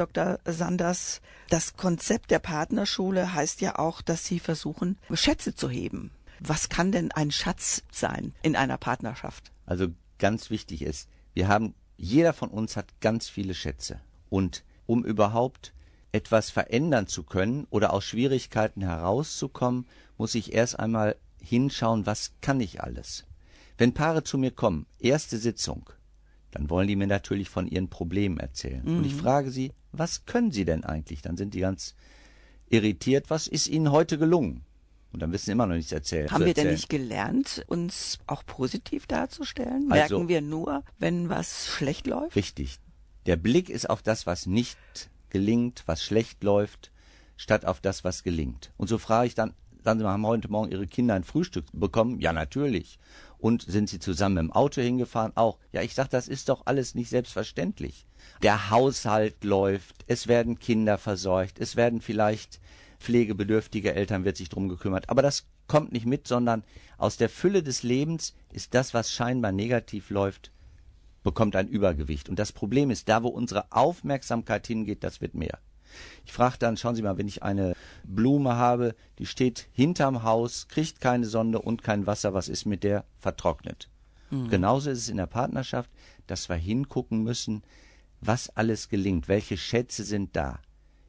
Dr. 0.00 0.38
Sanders, 0.46 1.20
das 1.50 1.76
Konzept 1.76 2.30
der 2.30 2.38
Partnerschule 2.38 3.34
heißt 3.34 3.60
ja 3.60 3.78
auch, 3.78 4.00
dass 4.00 4.24
Sie 4.24 4.40
versuchen, 4.40 4.96
Schätze 5.12 5.54
zu 5.54 5.68
heben. 5.68 6.10
Was 6.40 6.70
kann 6.70 6.90
denn 6.90 7.12
ein 7.12 7.30
Schatz 7.30 7.82
sein 7.92 8.32
in 8.42 8.56
einer 8.56 8.78
Partnerschaft? 8.78 9.52
Also 9.66 9.88
ganz 10.18 10.48
wichtig 10.48 10.80
ist, 10.80 11.10
wir 11.34 11.48
haben, 11.48 11.74
jeder 11.98 12.32
von 12.32 12.48
uns 12.48 12.78
hat 12.78 13.00
ganz 13.00 13.28
viele 13.28 13.52
Schätze. 13.52 14.00
Und 14.30 14.64
um 14.86 15.04
überhaupt 15.04 15.74
etwas 16.12 16.48
verändern 16.48 17.06
zu 17.06 17.22
können 17.22 17.66
oder 17.68 17.92
aus 17.92 18.06
Schwierigkeiten 18.06 18.80
herauszukommen, 18.80 19.86
muss 20.16 20.34
ich 20.34 20.54
erst 20.54 20.78
einmal 20.80 21.16
hinschauen, 21.42 22.06
was 22.06 22.32
kann 22.40 22.58
ich 22.60 22.82
alles. 22.82 23.26
Wenn 23.76 23.92
Paare 23.92 24.24
zu 24.24 24.38
mir 24.38 24.50
kommen, 24.50 24.86
erste 24.98 25.36
Sitzung, 25.36 25.90
dann 26.52 26.70
wollen 26.70 26.88
die 26.88 26.96
mir 26.96 27.06
natürlich 27.06 27.48
von 27.50 27.66
ihren 27.66 27.88
Problemen 27.88 28.38
erzählen. 28.38 28.82
Mhm. 28.82 28.98
Und 28.98 29.04
ich 29.04 29.14
frage 29.14 29.50
sie, 29.50 29.72
was 29.92 30.24
können 30.26 30.52
sie 30.52 30.64
denn 30.64 30.84
eigentlich? 30.84 31.22
Dann 31.22 31.36
sind 31.36 31.54
die 31.54 31.60
ganz 31.60 31.94
irritiert, 32.68 33.30
was 33.30 33.46
ist 33.46 33.66
ihnen 33.68 33.90
heute 33.90 34.18
gelungen? 34.18 34.62
Und 35.12 35.20
dann 35.20 35.32
wissen 35.32 35.46
sie 35.46 35.52
immer 35.52 35.66
noch 35.66 35.74
nichts 35.74 35.90
erzählen. 35.90 36.30
Haben 36.30 36.44
wir 36.44 36.54
denn 36.54 36.70
nicht 36.70 36.88
gelernt, 36.88 37.64
uns 37.66 38.18
auch 38.28 38.44
positiv 38.46 39.06
darzustellen? 39.06 39.90
Also- 39.90 40.14
Merken 40.16 40.28
wir 40.28 40.40
nur, 40.40 40.84
wenn 40.98 41.28
was 41.28 41.66
schlecht 41.66 42.06
läuft? 42.06 42.36
Richtig. 42.36 42.78
Der 43.26 43.36
Blick 43.36 43.68
ist 43.68 43.90
auf 43.90 44.02
das, 44.02 44.26
was 44.26 44.46
nicht 44.46 44.78
gelingt, 45.30 45.82
was 45.86 46.02
schlecht 46.04 46.44
läuft, 46.44 46.92
statt 47.36 47.64
auf 47.64 47.80
das, 47.80 48.04
was 48.04 48.22
gelingt. 48.22 48.72
Und 48.76 48.88
so 48.88 48.98
frage 48.98 49.26
ich 49.26 49.34
dann, 49.34 49.54
sagen 49.82 49.98
Sie 49.98 50.04
mal, 50.04 50.12
haben 50.12 50.26
heute 50.26 50.50
Morgen 50.50 50.70
Ihre 50.70 50.86
Kinder 50.86 51.14
ein 51.14 51.24
Frühstück 51.24 51.66
bekommen? 51.72 52.20
Ja, 52.20 52.32
natürlich. 52.32 52.98
Und 53.38 53.62
sind 53.62 53.88
Sie 53.88 53.98
zusammen 53.98 54.36
im 54.36 54.52
Auto 54.52 54.80
hingefahren? 54.80 55.32
Auch. 55.34 55.58
Ja, 55.72 55.82
ich 55.82 55.94
sage, 55.94 56.10
das 56.10 56.28
ist 56.28 56.48
doch 56.48 56.62
alles 56.66 56.94
nicht 56.94 57.08
selbstverständlich. 57.08 58.06
Der 58.42 58.70
Haushalt 58.70 59.44
läuft, 59.44 60.04
es 60.06 60.26
werden 60.26 60.58
Kinder 60.58 60.98
versorgt, 60.98 61.58
es 61.58 61.76
werden 61.76 62.00
vielleicht 62.00 62.60
pflegebedürftige 62.98 63.94
Eltern 63.94 64.24
wird 64.24 64.36
sich 64.36 64.50
drum 64.50 64.68
gekümmert. 64.68 65.08
Aber 65.08 65.22
das 65.22 65.46
kommt 65.66 65.92
nicht 65.92 66.06
mit, 66.06 66.28
sondern 66.28 66.64
aus 66.98 67.16
der 67.16 67.30
Fülle 67.30 67.62
des 67.62 67.82
Lebens 67.82 68.34
ist 68.52 68.74
das, 68.74 68.92
was 68.92 69.10
scheinbar 69.10 69.52
negativ 69.52 70.10
läuft, 70.10 70.52
bekommt 71.22 71.56
ein 71.56 71.68
Übergewicht. 71.68 72.28
Und 72.28 72.38
das 72.38 72.52
Problem 72.52 72.90
ist, 72.90 73.08
da 73.08 73.22
wo 73.22 73.28
unsere 73.28 73.72
Aufmerksamkeit 73.72 74.66
hingeht, 74.66 75.02
das 75.02 75.20
wird 75.20 75.34
mehr. 75.34 75.58
Ich 76.24 76.32
frage 76.32 76.56
dann, 76.58 76.76
schauen 76.76 76.94
Sie 76.94 77.02
mal, 77.02 77.18
wenn 77.18 77.28
ich 77.28 77.42
eine 77.42 77.74
Blume 78.04 78.56
habe, 78.56 78.94
die 79.18 79.26
steht 79.26 79.68
hinterm 79.72 80.22
Haus, 80.22 80.68
kriegt 80.68 81.00
keine 81.00 81.26
Sonne 81.26 81.60
und 81.60 81.82
kein 81.82 82.06
Wasser, 82.06 82.34
was 82.34 82.48
ist 82.48 82.66
mit 82.66 82.84
der? 82.84 83.04
Vertrocknet. 83.18 83.88
Genauso 84.48 84.90
ist 84.90 84.98
es 84.98 85.08
in 85.08 85.16
der 85.16 85.26
Partnerschaft, 85.26 85.90
dass 86.28 86.48
wir 86.48 86.54
hingucken 86.54 87.24
müssen, 87.24 87.64
was 88.20 88.48
alles 88.50 88.88
gelingt, 88.88 89.26
welche 89.26 89.56
Schätze 89.56 90.04
sind 90.04 90.36
da 90.36 90.60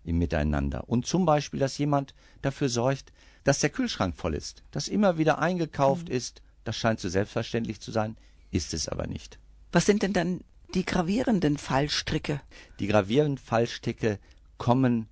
im 0.03 0.17
Miteinander. 0.17 0.89
Und 0.89 1.05
zum 1.05 1.25
Beispiel, 1.25 1.59
dass 1.59 1.77
jemand 1.77 2.15
dafür 2.41 2.67
sorgt, 2.69 3.13
dass 3.43 3.59
der 3.59 3.69
Kühlschrank 3.69 4.15
voll 4.15 4.33
ist, 4.33 4.63
dass 4.71 4.87
immer 4.87 5.19
wieder 5.19 5.39
eingekauft 5.39 6.09
ist. 6.09 6.41
Das 6.63 6.77
scheint 6.77 6.99
so 6.99 7.09
selbstverständlich 7.09 7.79
zu 7.79 7.91
sein, 7.91 8.17
ist 8.49 8.73
es 8.73 8.87
aber 8.87 9.05
nicht. 9.05 9.37
Was 9.71 9.85
sind 9.85 10.01
denn 10.03 10.13
dann 10.13 10.41
die 10.73 10.85
gravierenden 10.85 11.57
Fallstricke? 11.57 12.41
Die 12.79 12.87
gravierenden 12.87 13.37
Fallstricke 13.37 14.19
kommen 14.61 15.07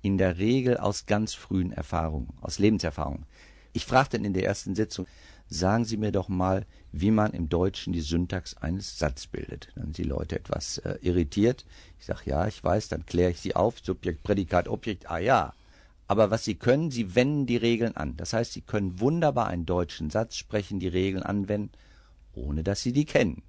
in 0.00 0.16
der 0.16 0.38
Regel 0.38 0.78
aus 0.78 1.04
ganz 1.04 1.34
frühen 1.34 1.72
Erfahrungen, 1.72 2.30
aus 2.40 2.58
Lebenserfahrungen. 2.58 3.26
Ich 3.74 3.84
fragte 3.84 4.16
dann 4.16 4.24
in 4.24 4.32
der 4.32 4.46
ersten 4.46 4.74
Sitzung, 4.74 5.06
sagen 5.46 5.84
Sie 5.84 5.98
mir 5.98 6.10
doch 6.10 6.30
mal, 6.30 6.64
wie 6.90 7.10
man 7.10 7.34
im 7.34 7.50
Deutschen 7.50 7.92
die 7.92 8.00
Syntax 8.00 8.56
eines 8.56 8.98
Satzes 8.98 9.26
bildet. 9.26 9.68
Dann 9.74 9.84
sind 9.84 9.98
die 9.98 10.04
Leute 10.04 10.36
etwas 10.36 10.78
äh, 10.78 10.96
irritiert. 11.02 11.66
Ich 11.98 12.06
sage, 12.06 12.22
ja, 12.24 12.46
ich 12.46 12.64
weiß, 12.64 12.88
dann 12.88 13.04
kläre 13.04 13.32
ich 13.32 13.40
sie 13.40 13.54
auf. 13.54 13.74
Subjekt, 13.82 14.22
Prädikat, 14.22 14.68
Objekt, 14.68 15.10
ah 15.10 15.18
ja. 15.18 15.52
Aber 16.06 16.30
was 16.30 16.44
sie 16.44 16.54
können, 16.54 16.90
sie 16.90 17.14
wenden 17.14 17.44
die 17.44 17.58
Regeln 17.58 17.94
an. 17.98 18.16
Das 18.16 18.32
heißt, 18.32 18.54
sie 18.54 18.62
können 18.62 19.00
wunderbar 19.00 19.48
einen 19.48 19.66
deutschen 19.66 20.08
Satz 20.08 20.36
sprechen, 20.36 20.80
die 20.80 20.88
Regeln 20.88 21.22
anwenden, 21.22 21.72
ohne 22.32 22.62
dass 22.62 22.80
sie 22.80 22.94
die 22.94 23.04
kennen. 23.04 23.42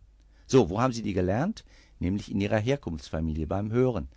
So, 0.47 0.69
wo 0.69 0.81
haben 0.81 0.91
sie 0.91 1.01
die 1.01 1.13
gelernt? 1.13 1.63
Nämlich 1.99 2.29
in 2.29 2.41
ihrer 2.41 2.59
Herkunftsfamilie 2.59 3.47
beim 3.47 3.71
Hören. 3.71 4.09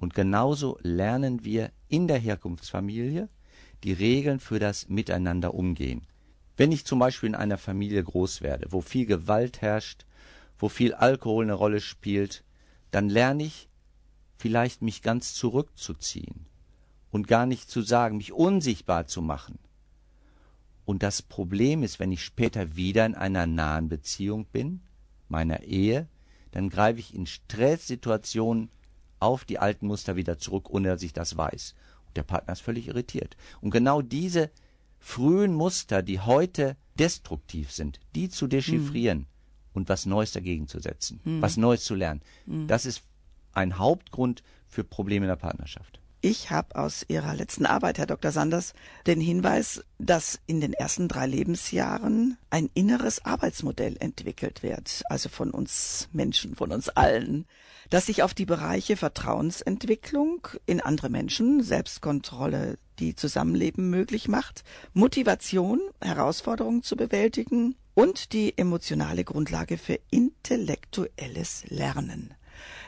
Und 0.00 0.14
genauso 0.14 0.78
lernen 0.82 1.44
wir 1.44 1.70
in 1.88 2.08
der 2.08 2.18
Herkunftsfamilie 2.18 3.28
die 3.84 3.92
Regeln 3.92 4.40
für 4.40 4.58
das 4.58 4.88
Miteinander 4.88 5.54
umgehen. 5.54 6.06
Wenn 6.56 6.72
ich 6.72 6.86
zum 6.86 6.98
Beispiel 6.98 7.28
in 7.28 7.34
einer 7.34 7.58
Familie 7.58 8.02
groß 8.02 8.40
werde, 8.40 8.66
wo 8.70 8.80
viel 8.80 9.04
Gewalt 9.04 9.60
herrscht, 9.60 10.06
wo 10.58 10.70
viel 10.70 10.94
Alkohol 10.94 11.44
eine 11.44 11.52
Rolle 11.52 11.80
spielt, 11.80 12.44
dann 12.90 13.10
lerne 13.10 13.44
ich 13.44 13.68
vielleicht 14.38 14.80
mich 14.80 15.02
ganz 15.02 15.34
zurückzuziehen 15.34 16.46
und 17.10 17.28
gar 17.28 17.44
nicht 17.44 17.70
zu 17.70 17.82
sagen, 17.82 18.16
mich 18.16 18.32
unsichtbar 18.32 19.06
zu 19.06 19.20
machen. 19.20 19.58
Und 20.86 21.02
das 21.02 21.20
Problem 21.20 21.82
ist, 21.82 22.00
wenn 22.00 22.10
ich 22.10 22.24
später 22.24 22.74
wieder 22.74 23.04
in 23.04 23.14
einer 23.14 23.46
nahen 23.46 23.90
Beziehung 23.90 24.46
bin, 24.46 24.80
meiner 25.28 25.62
Ehe, 25.62 26.08
dann 26.52 26.70
greife 26.70 27.00
ich 27.00 27.14
in 27.14 27.26
Stresssituationen 27.26 28.70
auf 29.20 29.44
die 29.44 29.58
alten 29.58 29.86
Muster 29.86 30.16
wieder 30.16 30.38
zurück, 30.38 30.70
ohne 30.70 30.88
dass 30.88 31.02
ich 31.02 31.12
das 31.12 31.36
weiß. 31.36 31.74
Und 32.08 32.16
der 32.16 32.22
Partner 32.22 32.52
ist 32.52 32.62
völlig 32.62 32.88
irritiert. 32.88 33.36
Und 33.60 33.70
genau 33.70 34.02
diese 34.02 34.50
frühen 34.98 35.54
Muster, 35.54 36.02
die 36.02 36.20
heute 36.20 36.76
destruktiv 36.98 37.72
sind, 37.72 38.00
die 38.14 38.28
zu 38.28 38.46
dechiffrieren 38.46 39.26
und 39.72 39.88
was 39.88 40.06
Neues 40.06 40.32
dagegen 40.32 40.68
zu 40.68 40.80
setzen, 40.80 41.20
was 41.40 41.56
Neues 41.56 41.84
zu 41.84 41.94
lernen, 41.94 42.20
das 42.66 42.84
ist 42.84 43.02
ein 43.52 43.78
Hauptgrund 43.78 44.42
für 44.68 44.84
Probleme 44.84 45.26
in 45.26 45.30
der 45.30 45.36
Partnerschaft. 45.36 46.00
Ich 46.22 46.50
habe 46.50 46.76
aus 46.76 47.06
Ihrer 47.08 47.34
letzten 47.34 47.64
Arbeit, 47.64 47.96
Herr 47.96 48.06
Dr. 48.06 48.30
Sanders, 48.30 48.74
den 49.06 49.22
Hinweis, 49.22 49.82
dass 49.98 50.38
in 50.46 50.60
den 50.60 50.74
ersten 50.74 51.08
drei 51.08 51.26
Lebensjahren 51.26 52.36
ein 52.50 52.68
inneres 52.74 53.24
Arbeitsmodell 53.24 53.96
entwickelt 54.00 54.62
wird, 54.62 55.02
also 55.08 55.30
von 55.30 55.50
uns 55.50 56.10
Menschen, 56.12 56.54
von 56.56 56.72
uns 56.72 56.90
allen, 56.90 57.46
das 57.90 58.06
sich 58.06 58.22
auf 58.22 58.34
die 58.34 58.46
Bereiche 58.46 58.96
Vertrauensentwicklung 58.96 60.48
in 60.66 60.80
andere 60.80 61.10
Menschen, 61.10 61.62
Selbstkontrolle, 61.62 62.78
die 62.98 63.14
Zusammenleben 63.14 63.90
möglich 63.90 64.28
macht, 64.28 64.64
Motivation, 64.94 65.80
Herausforderungen 66.00 66.82
zu 66.82 66.96
bewältigen 66.96 67.76
und 67.94 68.32
die 68.32 68.56
emotionale 68.56 69.24
Grundlage 69.24 69.76
für 69.78 69.98
intellektuelles 70.10 71.64
Lernen. 71.68 72.34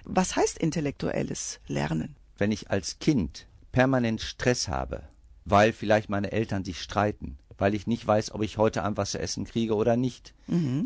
Was 0.04 0.36
heißt 0.36 0.58
intellektuelles 0.58 1.60
Lernen? 1.66 2.16
wenn 2.42 2.50
ich 2.50 2.72
als 2.72 2.98
Kind 2.98 3.46
permanent 3.70 4.20
Stress 4.20 4.66
habe, 4.66 5.04
weil 5.44 5.72
vielleicht 5.72 6.08
meine 6.08 6.32
Eltern 6.32 6.64
sich 6.64 6.80
streiten, 6.82 7.38
weil 7.56 7.72
ich 7.72 7.86
nicht 7.86 8.04
weiß, 8.04 8.32
ob 8.32 8.42
ich 8.42 8.58
heute 8.58 8.82
Abend 8.82 8.98
was 8.98 9.12
zu 9.12 9.20
essen 9.20 9.44
kriege 9.44 9.76
oder 9.76 9.96
nicht, 9.96 10.34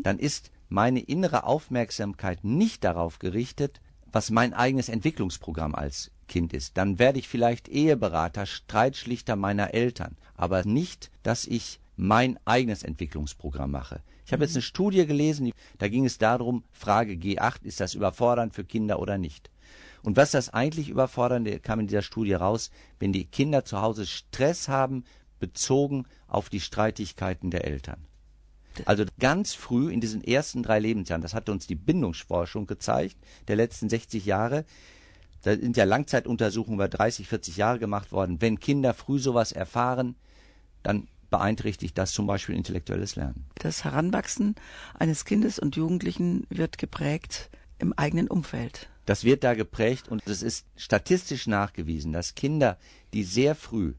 dann 0.03 0.19
ist 0.19 0.51
meine 0.69 0.99
innere 0.99 1.45
Aufmerksamkeit 1.45 2.43
nicht 2.43 2.83
darauf 2.83 3.17
gerichtet, 3.17 3.81
was 4.17 4.31
mein 4.31 4.55
eigenes 4.55 4.89
Entwicklungsprogramm 4.89 5.75
als 5.75 6.09
Kind 6.27 6.51
ist. 6.51 6.75
Dann 6.75 6.97
werde 6.97 7.19
ich 7.19 7.27
vielleicht 7.27 7.67
Eheberater, 7.67 8.47
Streitschlichter 8.47 9.35
meiner 9.35 9.75
Eltern, 9.75 10.17
aber 10.33 10.65
nicht, 10.65 11.11
dass 11.21 11.45
ich 11.45 11.79
mein 11.97 12.39
eigenes 12.43 12.81
Entwicklungsprogramm 12.81 13.69
mache. 13.69 14.01
Ich 14.25 14.33
habe 14.33 14.43
jetzt 14.43 14.55
eine 14.55 14.63
Studie 14.63 15.05
gelesen, 15.05 15.51
da 15.77 15.87
ging 15.87 16.03
es 16.03 16.17
darum, 16.17 16.63
Frage 16.71 17.13
G8, 17.13 17.61
ist 17.61 17.79
das 17.79 17.93
überfordernd 17.93 18.55
für 18.55 18.65
Kinder 18.65 18.97
oder 18.97 19.19
nicht? 19.19 19.51
Und 20.01 20.17
was 20.17 20.31
das 20.31 20.49
eigentlich 20.49 20.89
Überfordernde 20.89 21.59
kam 21.59 21.81
in 21.81 21.85
dieser 21.85 22.01
Studie 22.01 22.33
raus, 22.33 22.71
wenn 22.97 23.13
die 23.13 23.25
Kinder 23.25 23.65
zu 23.65 23.83
Hause 23.83 24.07
Stress 24.07 24.67
haben, 24.67 25.03
bezogen 25.39 26.07
auf 26.27 26.49
die 26.49 26.59
Streitigkeiten 26.59 27.51
der 27.51 27.65
Eltern. 27.65 28.03
Also 28.85 29.05
ganz 29.19 29.53
früh 29.53 29.91
in 29.91 30.01
diesen 30.01 30.23
ersten 30.23 30.63
drei 30.63 30.79
Lebensjahren, 30.79 31.21
das 31.21 31.33
hat 31.33 31.49
uns 31.49 31.67
die 31.67 31.75
Bindungsforschung 31.75 32.67
gezeigt, 32.67 33.17
der 33.47 33.55
letzten 33.55 33.89
60 33.89 34.25
Jahre, 34.25 34.65
da 35.43 35.55
sind 35.55 35.77
ja 35.77 35.83
Langzeituntersuchungen 35.83 36.77
über 36.77 36.87
30, 36.87 37.27
40 37.27 37.57
Jahre 37.57 37.79
gemacht 37.79 38.11
worden. 38.11 38.41
Wenn 38.41 38.59
Kinder 38.59 38.93
früh 38.93 39.19
sowas 39.19 39.51
erfahren, 39.51 40.15
dann 40.83 41.07
beeinträchtigt 41.29 41.97
das 41.97 42.11
zum 42.11 42.27
Beispiel 42.27 42.55
intellektuelles 42.55 43.15
Lernen. 43.15 43.45
Das 43.55 43.83
Heranwachsen 43.83 44.55
eines 44.93 45.25
Kindes 45.25 45.59
und 45.59 45.75
Jugendlichen 45.75 46.45
wird 46.49 46.77
geprägt 46.77 47.49
im 47.79 47.93
eigenen 47.93 48.27
Umfeld. 48.27 48.89
Das 49.05 49.23
wird 49.23 49.43
da 49.43 49.53
geprägt 49.53 50.09
und 50.09 50.25
es 50.25 50.41
ist 50.41 50.65
statistisch 50.75 51.47
nachgewiesen, 51.47 52.11
dass 52.11 52.35
Kinder, 52.35 52.77
die 53.13 53.23
sehr 53.23 53.55
früh 53.55 53.93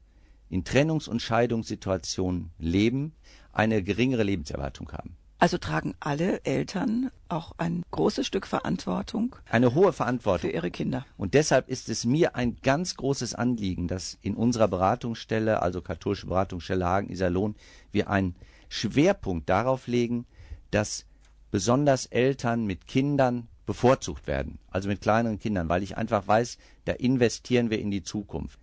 in 0.51 0.65
Trennungs- 0.65 1.09
und 1.09 1.23
Scheidungssituationen 1.23 2.51
leben, 2.59 3.13
eine 3.59 3.83
geringere 3.83 4.23
Lebenserwartung 4.23 4.93
haben. 4.93 5.17
Also 5.41 5.59
tragen 5.59 5.95
alle 6.01 6.45
Eltern 6.45 7.11
auch 7.29 7.53
ein 7.59 7.85
großes 7.91 8.27
Stück 8.27 8.47
Verantwortung 8.47 9.37
Eine 9.51 9.75
hohe 9.75 9.93
für 9.93 9.99
Verantwortung. 9.99 10.51
ihre 10.51 10.71
Kinder. 10.71 11.07
Und 11.17 11.35
deshalb 11.35 11.69
ist 11.69 11.89
es 11.89 12.05
mir 12.05 12.35
ein 12.35 12.57
ganz 12.63 12.97
großes 12.97 13.35
Anliegen, 13.35 13.87
dass 13.87 14.19
in 14.21 14.35
unserer 14.35 14.69
Beratungsstelle, 14.69 15.63
also 15.63 15.81
katholische 15.81 16.27
Beratungsstelle 16.27 16.85
Hagen-Iserlohn, 16.85 17.55
wir 17.93 18.11
einen 18.11 18.35
Schwerpunkt 18.69 19.49
darauf 19.49 19.87
legen, 19.87 20.27
dass 20.71 21.07
besonders 21.51 22.07
Eltern 22.07 22.65
mit 22.65 22.87
Kindern 22.87 23.49
bevorzugt 23.65 24.27
werden. 24.27 24.59
Also 24.71 24.89
mit 24.89 25.01
kleineren 25.01 25.39
Kindern, 25.39 25.69
weil 25.69 25.83
ich 25.83 25.97
einfach 25.97 26.27
weiß, 26.27 26.59
da 26.85 26.93
investieren 26.93 27.71
wir 27.71 27.79
in 27.79 27.91
die 27.91 28.03
Zukunft. 28.03 28.59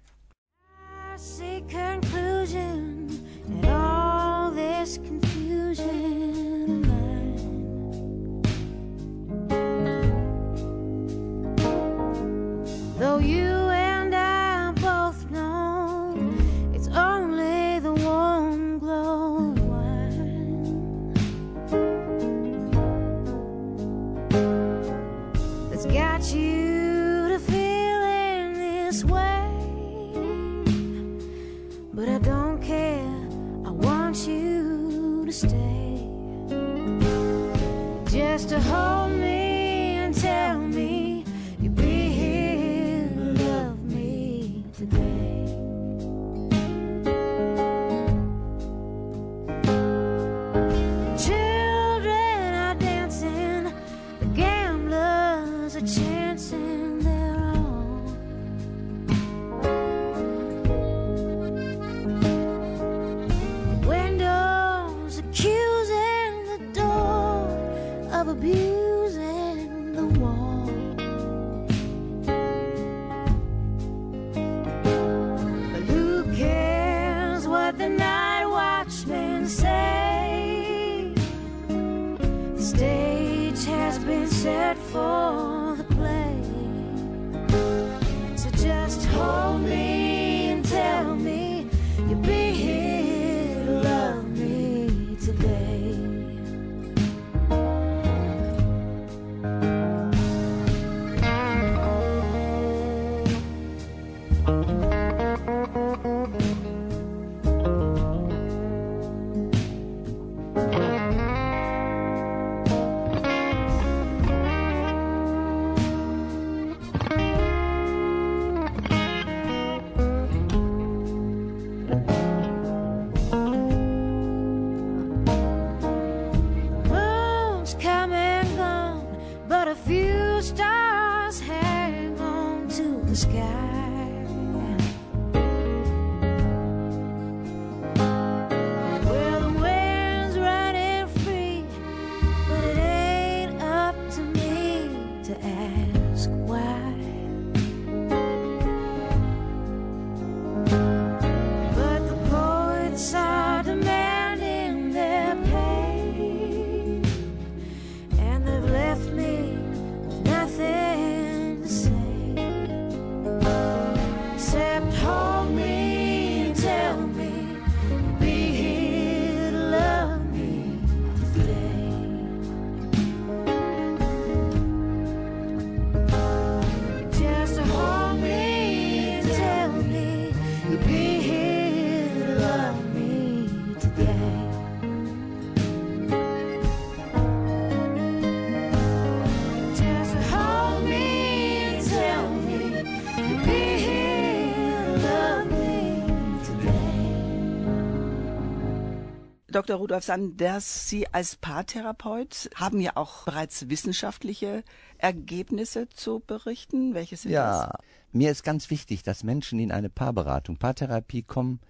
Dr. 199.66 199.78
Rudolf 199.78 200.04
Sanders, 200.04 200.90
Sie 200.90 201.12
als 201.12 201.38
Paartherapeut 201.38 202.52
haben 202.54 202.80
ja 202.80 202.92
auch 202.94 203.26
bereits 203.26 203.68
wissenschaftliche 203.68 204.64
Ergebnisse 205.00 205.90
zu 205.90 206.20
berichten. 206.20 206.94
Welche 206.94 207.18
sind 207.18 207.32
das? 207.34 207.62
Ja, 207.62 207.72
mir 208.12 208.30
ist 208.30 208.44
ganz 208.44 208.70
wichtig, 208.70 209.02
dass 209.02 209.24
Menschen 209.24 209.58
in 209.58 209.72
eine 209.72 209.90
Paarberatung, 209.90 210.58
Paartherapie 210.58 211.24
kommen, 211.24 211.62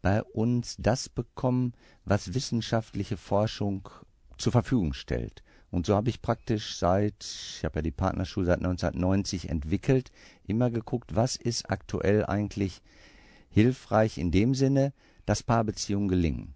bei 0.00 0.22
uns 0.22 0.76
das 0.78 1.08
bekommen, 1.08 1.72
was 2.04 2.34
wissenschaftliche 2.34 3.16
Forschung 3.16 3.88
zur 4.38 4.52
Verfügung 4.52 4.92
stellt. 4.92 5.42
Und 5.72 5.86
so 5.86 5.96
habe 5.96 6.08
ich 6.08 6.22
praktisch 6.22 6.76
seit, 6.76 7.16
ich 7.24 7.64
habe 7.64 7.80
ja 7.80 7.82
die 7.82 7.90
Partnerschule 7.90 8.46
seit 8.46 8.58
1990 8.58 9.48
entwickelt, 9.48 10.12
immer 10.46 10.70
geguckt, 10.70 11.16
was 11.16 11.34
ist 11.34 11.68
aktuell 11.68 12.24
eigentlich 12.24 12.80
hilfreich 13.48 14.18
in 14.18 14.30
dem 14.30 14.54
Sinne, 14.54 14.92
dass 15.26 15.42
Paarbeziehungen 15.42 16.08
gelingen. 16.08 16.54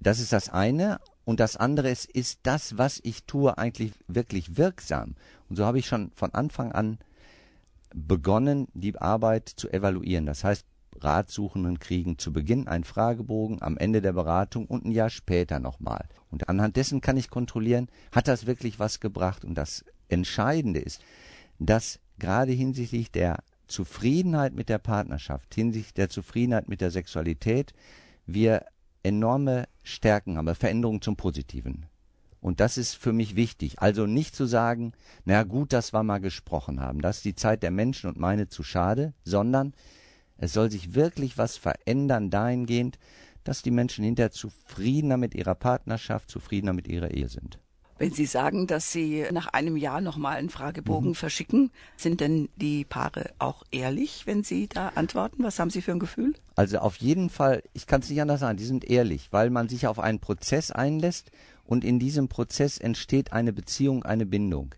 Das 0.00 0.18
ist 0.18 0.32
das 0.32 0.48
eine. 0.48 0.98
Und 1.24 1.38
das 1.38 1.56
andere 1.56 1.90
ist, 1.90 2.06
ist 2.06 2.40
das, 2.42 2.78
was 2.78 3.00
ich 3.04 3.24
tue, 3.24 3.56
eigentlich 3.56 3.92
wirklich 4.08 4.56
wirksam? 4.56 5.14
Und 5.48 5.56
so 5.56 5.64
habe 5.64 5.78
ich 5.78 5.86
schon 5.86 6.10
von 6.14 6.34
Anfang 6.34 6.72
an 6.72 6.98
begonnen, 7.94 8.68
die 8.74 8.96
Arbeit 8.98 9.48
zu 9.48 9.70
evaluieren. 9.70 10.26
Das 10.26 10.44
heißt, 10.44 10.64
Ratsuchenden 11.00 11.78
kriegen 11.78 12.18
zu 12.18 12.32
Beginn 12.32 12.68
einen 12.68 12.84
Fragebogen, 12.84 13.62
am 13.62 13.76
Ende 13.78 14.02
der 14.02 14.12
Beratung 14.12 14.66
und 14.66 14.84
ein 14.84 14.90
Jahr 14.90 15.10
später 15.10 15.58
nochmal. 15.58 16.06
Und 16.30 16.48
anhand 16.48 16.76
dessen 16.76 17.00
kann 17.00 17.16
ich 17.16 17.30
kontrollieren, 17.30 17.88
hat 18.12 18.28
das 18.28 18.46
wirklich 18.46 18.78
was 18.78 19.00
gebracht? 19.00 19.44
Und 19.44 19.54
das 19.54 19.84
Entscheidende 20.08 20.80
ist, 20.80 21.02
dass 21.58 22.00
gerade 22.18 22.52
hinsichtlich 22.52 23.10
der 23.10 23.38
Zufriedenheit 23.66 24.52
mit 24.52 24.68
der 24.68 24.78
Partnerschaft, 24.78 25.54
hinsichtlich 25.54 25.94
der 25.94 26.10
Zufriedenheit 26.10 26.68
mit 26.68 26.80
der 26.80 26.90
Sexualität, 26.90 27.72
wir 28.26 28.64
enorme 29.02 29.66
Stärken 29.82 30.36
haben, 30.36 30.54
Veränderungen 30.54 31.02
zum 31.02 31.16
Positiven. 31.16 31.86
Und 32.40 32.60
das 32.60 32.78
ist 32.78 32.94
für 32.94 33.12
mich 33.12 33.36
wichtig. 33.36 33.80
Also 33.80 34.06
nicht 34.06 34.34
zu 34.34 34.46
sagen, 34.46 34.92
na 35.24 35.42
gut, 35.42 35.72
dass 35.72 35.92
wir 35.92 36.02
mal 36.02 36.20
gesprochen 36.20 36.80
haben. 36.80 37.02
Das 37.02 37.18
ist 37.18 37.24
die 37.24 37.34
Zeit 37.34 37.62
der 37.62 37.70
Menschen 37.70 38.08
und 38.08 38.18
meine 38.18 38.48
zu 38.48 38.62
schade, 38.62 39.12
sondern 39.24 39.74
es 40.38 40.54
soll 40.54 40.70
sich 40.70 40.94
wirklich 40.94 41.36
was 41.36 41.58
verändern 41.58 42.30
dahingehend, 42.30 42.98
dass 43.44 43.62
die 43.62 43.70
Menschen 43.70 44.04
hinterher 44.04 44.30
zufriedener 44.30 45.18
mit 45.18 45.34
ihrer 45.34 45.54
Partnerschaft, 45.54 46.30
zufriedener 46.30 46.72
mit 46.72 46.88
ihrer 46.88 47.10
Ehe 47.10 47.28
sind. 47.28 47.58
Wenn 48.00 48.12
Sie 48.14 48.24
sagen, 48.24 48.66
dass 48.66 48.92
Sie 48.92 49.26
nach 49.30 49.48
einem 49.48 49.76
Jahr 49.76 50.00
nochmal 50.00 50.36
einen 50.38 50.48
Fragebogen 50.48 51.10
Mhm. 51.10 51.14
verschicken, 51.14 51.70
sind 51.98 52.22
denn 52.22 52.48
die 52.56 52.86
Paare 52.86 53.28
auch 53.38 53.62
ehrlich, 53.72 54.26
wenn 54.26 54.42
Sie 54.42 54.68
da 54.68 54.88
antworten? 54.94 55.44
Was 55.44 55.58
haben 55.58 55.68
Sie 55.68 55.82
für 55.82 55.92
ein 55.92 55.98
Gefühl? 55.98 56.32
Also 56.56 56.78
auf 56.78 56.96
jeden 56.96 57.28
Fall, 57.28 57.62
ich 57.74 57.86
kann 57.86 58.00
es 58.00 58.08
nicht 58.08 58.22
anders 58.22 58.40
sagen, 58.40 58.56
die 58.56 58.64
sind 58.64 58.86
ehrlich, 58.88 59.28
weil 59.32 59.50
man 59.50 59.68
sich 59.68 59.86
auf 59.86 59.98
einen 59.98 60.18
Prozess 60.18 60.70
einlässt 60.70 61.30
und 61.66 61.84
in 61.84 61.98
diesem 61.98 62.28
Prozess 62.28 62.78
entsteht 62.78 63.34
eine 63.34 63.52
Beziehung, 63.52 64.02
eine 64.02 64.24
Bindung. 64.24 64.74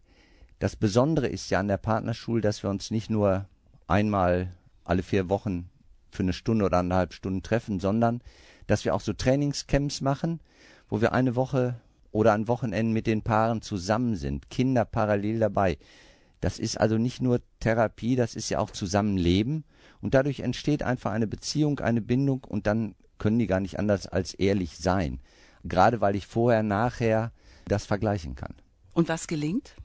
Das 0.59 0.75
Besondere 0.75 1.29
ist 1.29 1.49
ja 1.49 1.61
an 1.61 1.69
der 1.69 1.77
Partnerschule, 1.77 2.41
dass 2.41 2.65
wir 2.65 2.71
uns 2.71 2.91
nicht 2.91 3.09
nur 3.09 3.47
einmal 3.87 4.53
alle 4.83 5.05
vier 5.05 5.29
Wochen 5.29 5.71
für 6.11 6.25
eine 6.25 6.33
Stunde 6.33 6.65
oder 6.65 6.79
anderthalb 6.79 7.15
Stunden 7.15 7.45
treffen, 7.45 7.79
sondern 7.79 8.21
dass 8.67 8.85
wir 8.85 8.97
auch 8.97 9.01
so 9.01 9.13
Trainingscamps 9.13 10.01
machen, 10.01 10.41
wo 10.89 11.01
wir 11.01 11.13
eine 11.13 11.37
Woche 11.37 11.77
oder 12.13 12.33
an 12.33 12.49
Wochenenden 12.49 12.93
mit 12.93 13.07
den 13.07 13.23
Paaren 13.23 13.63
zusammen 13.63 14.17
sind, 14.17 14.51
Kinder 14.51 14.85
parallel 14.85 15.41
dabei. 15.41 15.79
Das 16.41 16.59
ist 16.59 16.79
also 16.81 16.99
nicht 16.99 17.23
nur 17.23 17.41
Therapie, 17.61 18.17
das 18.17 18.35
ist 18.35 18.51
ja 18.51 18.59
auch 18.59 18.71
Zusammenleben 18.71 19.65
und 20.01 20.15
dadurch 20.15 20.41
entsteht 20.41 20.83
einfach 20.83 21.13
eine 21.13 21.27
Beziehung, 21.27 21.81
eine 21.81 22.03
Bindung 22.03 22.45
und 22.45 22.67
dann 22.67 22.95
können 23.19 23.39
die 23.39 23.47
gar 23.47 23.61
nicht 23.61 23.79
anders 23.79 24.07
als 24.07 24.35
ehrlich 24.35 24.77
sein. 24.77 25.21
Gerade 25.65 26.01
weil 26.01 26.17
ich 26.17 26.27
vorher, 26.27 26.63
nachher 26.63 27.33
das 27.67 27.87
vergleichen 27.87 28.35
kann. 28.35 28.55
Und 28.95 29.09
was 29.09 29.29
gelingt? 29.29 29.77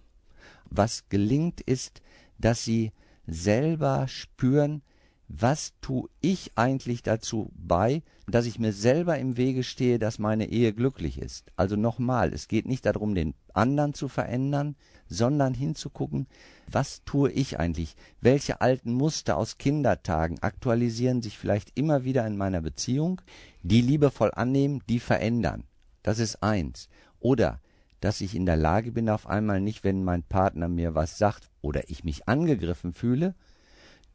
Was 0.70 1.08
gelingt 1.10 1.62
ist, 1.62 2.02
dass 2.40 2.64
sie 2.64 2.92
selber 3.28 4.08
spüren, 4.08 4.82
was 5.28 5.74
tue 5.82 6.10
ich 6.22 6.52
eigentlich 6.56 7.04
dazu 7.04 7.52
bei, 7.56 8.02
dass 8.28 8.46
ich 8.46 8.60
mir 8.60 8.72
selber 8.72 9.18
im 9.18 9.36
Wege 9.38 9.64
stehe, 9.64 10.00
dass 10.00 10.20
meine 10.20 10.50
Ehe 10.50 10.74
glücklich 10.74 11.20
ist. 11.20 11.52
Also 11.56 11.76
nochmal, 11.76 12.34
es 12.34 12.48
geht 12.48 12.66
nicht 12.66 12.86
darum, 12.86 13.14
den 13.14 13.34
anderen 13.54 13.94
zu 13.94 14.08
verändern, 14.08 14.76
sondern 15.08 15.54
hinzugucken, 15.54 16.28
was 16.70 17.04
tue 17.04 17.32
ich 17.32 17.60
eigentlich? 17.60 17.96
Welche 18.22 18.62
alten 18.62 18.94
Muster 18.94 19.38
aus 19.38 19.58
Kindertagen 19.58 20.40
aktualisieren 20.40 21.22
sich 21.22 21.38
vielleicht 21.38 21.78
immer 21.78 22.04
wieder 22.04 22.26
in 22.26 22.38
meiner 22.38 22.62
Beziehung? 22.62 23.22
Die 23.64 23.82
liebevoll 23.82 24.32
annehmen, 24.34 24.82
die 24.90 25.00
verändern. 25.00 25.64
Das 26.04 26.20
ist 26.20 26.42
eins. 26.42 26.90
Oder 27.20 27.60
dass 28.00 28.22
ich 28.22 28.36
in 28.36 28.46
der 28.46 28.58
Lage 28.58 28.92
bin, 28.92 29.10
auf 29.10 29.28
einmal 29.28 29.60
nicht, 29.60 29.84
wenn 29.84 30.04
mein 30.04 30.24
Partner 30.24 30.68
mir 30.68 30.96
was 30.96 31.18
sagt 31.18 31.50
oder 31.62 31.90
ich 31.90 32.04
mich 32.04 32.28
angegriffen 32.28 32.94
fühle, 32.94 33.36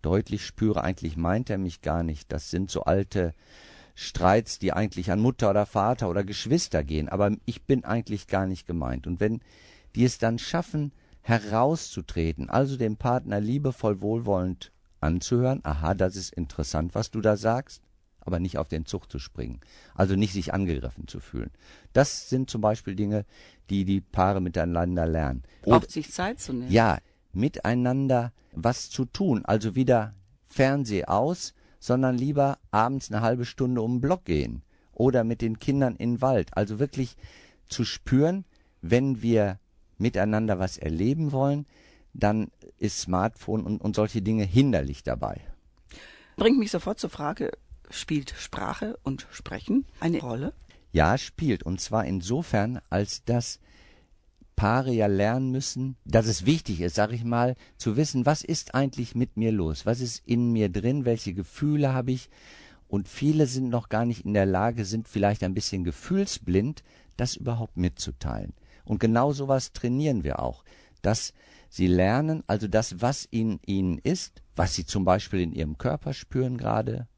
deutlich 0.02 0.44
spüre, 0.44 0.84
eigentlich 0.84 1.16
meint 1.16 1.50
er 1.50 1.58
mich 1.58 1.80
gar 1.80 2.02
nicht. 2.02 2.32
Das 2.32 2.50
sind 2.50 2.70
so 2.70 2.82
alte 2.84 3.34
Streits, 3.94 4.58
die 4.58 4.72
eigentlich 4.72 5.10
an 5.10 5.20
Mutter 5.20 5.50
oder 5.50 5.66
Vater 5.66 6.08
oder 6.08 6.24
Geschwister 6.24 6.82
gehen, 6.84 7.08
aber 7.08 7.30
ich 7.44 7.64
bin 7.64 7.84
eigentlich 7.84 8.26
gar 8.26 8.46
nicht 8.46 8.66
gemeint. 8.66 9.06
Und 9.06 9.20
wenn 9.20 9.40
die 9.94 10.04
es 10.04 10.18
dann 10.18 10.38
schaffen, 10.38 10.92
herauszutreten, 11.20 12.50
also 12.50 12.76
dem 12.76 12.96
Partner 12.96 13.40
liebevoll 13.40 14.00
wohlwollend 14.00 14.72
anzuhören, 15.00 15.60
aha, 15.62 15.94
das 15.94 16.16
ist 16.16 16.32
interessant, 16.32 16.94
was 16.94 17.10
du 17.10 17.20
da 17.20 17.36
sagst, 17.36 17.82
aber 18.20 18.38
nicht 18.38 18.56
auf 18.58 18.68
den 18.68 18.86
Zug 18.86 19.10
zu 19.10 19.18
springen, 19.18 19.60
also 19.94 20.14
nicht 20.14 20.32
sich 20.32 20.54
angegriffen 20.54 21.08
zu 21.08 21.20
fühlen. 21.20 21.50
Das 21.92 22.28
sind 22.28 22.50
zum 22.50 22.60
Beispiel 22.60 22.94
Dinge, 22.94 23.26
die 23.68 23.84
die 23.84 24.00
Paare 24.00 24.40
miteinander 24.40 25.06
lernen. 25.06 25.42
Braucht 25.62 25.90
sich 25.90 26.10
Zeit 26.10 26.40
zu 26.40 26.52
nehmen. 26.52 26.70
Ja, 26.70 26.98
miteinander 27.32 28.32
was 28.52 28.90
zu 28.90 29.04
tun, 29.04 29.44
also 29.44 29.74
wieder 29.74 30.14
Fernseh 30.46 31.04
aus, 31.04 31.54
sondern 31.78 32.16
lieber 32.16 32.58
abends 32.70 33.10
eine 33.10 33.22
halbe 33.22 33.44
Stunde 33.44 33.82
um 33.82 33.94
den 33.94 34.00
Block 34.00 34.24
gehen 34.24 34.62
oder 34.92 35.24
mit 35.24 35.40
den 35.40 35.58
Kindern 35.58 35.96
in 35.96 36.14
den 36.14 36.20
Wald. 36.20 36.56
Also 36.56 36.78
wirklich 36.78 37.16
zu 37.68 37.84
spüren, 37.84 38.44
wenn 38.82 39.22
wir 39.22 39.58
miteinander 39.98 40.58
was 40.58 40.78
erleben 40.78 41.32
wollen, 41.32 41.66
dann 42.12 42.50
ist 42.78 43.00
Smartphone 43.00 43.64
und, 43.64 43.80
und 43.80 43.96
solche 43.96 44.22
Dinge 44.22 44.44
hinderlich 44.44 45.02
dabei. 45.02 45.40
Bringt 46.36 46.58
mich 46.58 46.70
sofort 46.70 46.98
zur 46.98 47.10
Frage, 47.10 47.52
spielt 47.90 48.34
Sprache 48.36 48.98
und 49.02 49.26
Sprechen 49.30 49.86
eine 50.00 50.20
Rolle? 50.20 50.52
Ja, 50.92 51.16
spielt. 51.16 51.62
Und 51.62 51.80
zwar 51.80 52.04
insofern, 52.04 52.80
als 52.90 53.24
dass 53.24 53.60
Paare 54.56 54.92
ja 54.92 55.06
lernen 55.06 55.50
müssen, 55.50 55.96
dass 56.04 56.26
es 56.26 56.46
wichtig 56.46 56.80
ist, 56.80 56.94
sag 56.94 57.12
ich 57.12 57.24
mal, 57.24 57.56
zu 57.76 57.96
wissen, 57.96 58.26
was 58.26 58.42
ist 58.44 58.74
eigentlich 58.74 59.14
mit 59.14 59.36
mir 59.36 59.52
los? 59.52 59.86
Was 59.86 60.00
ist 60.00 60.22
in 60.26 60.52
mir 60.52 60.68
drin? 60.68 61.04
Welche 61.04 61.34
Gefühle 61.34 61.92
habe 61.92 62.12
ich? 62.12 62.28
Und 62.88 63.08
viele 63.08 63.46
sind 63.46 63.70
noch 63.70 63.88
gar 63.88 64.04
nicht 64.04 64.24
in 64.24 64.34
der 64.34 64.46
Lage, 64.46 64.84
sind 64.84 65.08
vielleicht 65.08 65.42
ein 65.42 65.54
bisschen 65.54 65.82
gefühlsblind, 65.82 66.82
das 67.16 67.36
überhaupt 67.36 67.76
mitzuteilen. 67.76 68.52
Und 68.84 69.00
genau 69.00 69.32
sowas 69.32 69.72
trainieren 69.72 70.24
wir 70.24 70.40
auch, 70.40 70.64
dass 71.00 71.32
sie 71.68 71.86
lernen, 71.86 72.42
also 72.46 72.68
das, 72.68 73.00
was 73.00 73.24
in 73.24 73.60
ihnen 73.64 73.98
ist, 73.98 74.42
was 74.56 74.74
sie 74.74 74.84
zum 74.84 75.04
Beispiel 75.04 75.40
in 75.40 75.52
ihrem 75.52 75.78
Körper 75.78 76.12
spüren 76.12 76.58
gerade, 76.58 77.08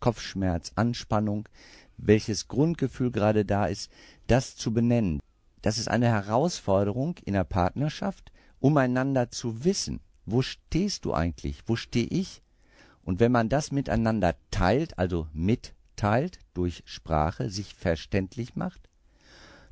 Kopfschmerz, 0.00 0.72
Anspannung, 0.76 1.48
welches 1.96 2.48
Grundgefühl 2.48 3.10
gerade 3.10 3.44
da 3.44 3.66
ist, 3.66 3.90
das 4.26 4.56
zu 4.56 4.72
benennen. 4.72 5.20
Das 5.64 5.78
ist 5.78 5.88
eine 5.88 6.08
Herausforderung 6.08 7.16
in 7.24 7.32
der 7.32 7.44
Partnerschaft, 7.44 8.30
um 8.60 8.76
einander 8.76 9.30
zu 9.30 9.64
wissen. 9.64 10.00
Wo 10.26 10.42
stehst 10.42 11.06
du 11.06 11.14
eigentlich? 11.14 11.62
Wo 11.64 11.74
stehe 11.74 12.06
ich? 12.06 12.42
Und 13.02 13.18
wenn 13.18 13.32
man 13.32 13.48
das 13.48 13.72
miteinander 13.72 14.36
teilt, 14.50 14.98
also 14.98 15.26
mitteilt 15.32 16.38
durch 16.52 16.82
Sprache, 16.84 17.48
sich 17.48 17.74
verständlich 17.74 18.56
macht, 18.56 18.90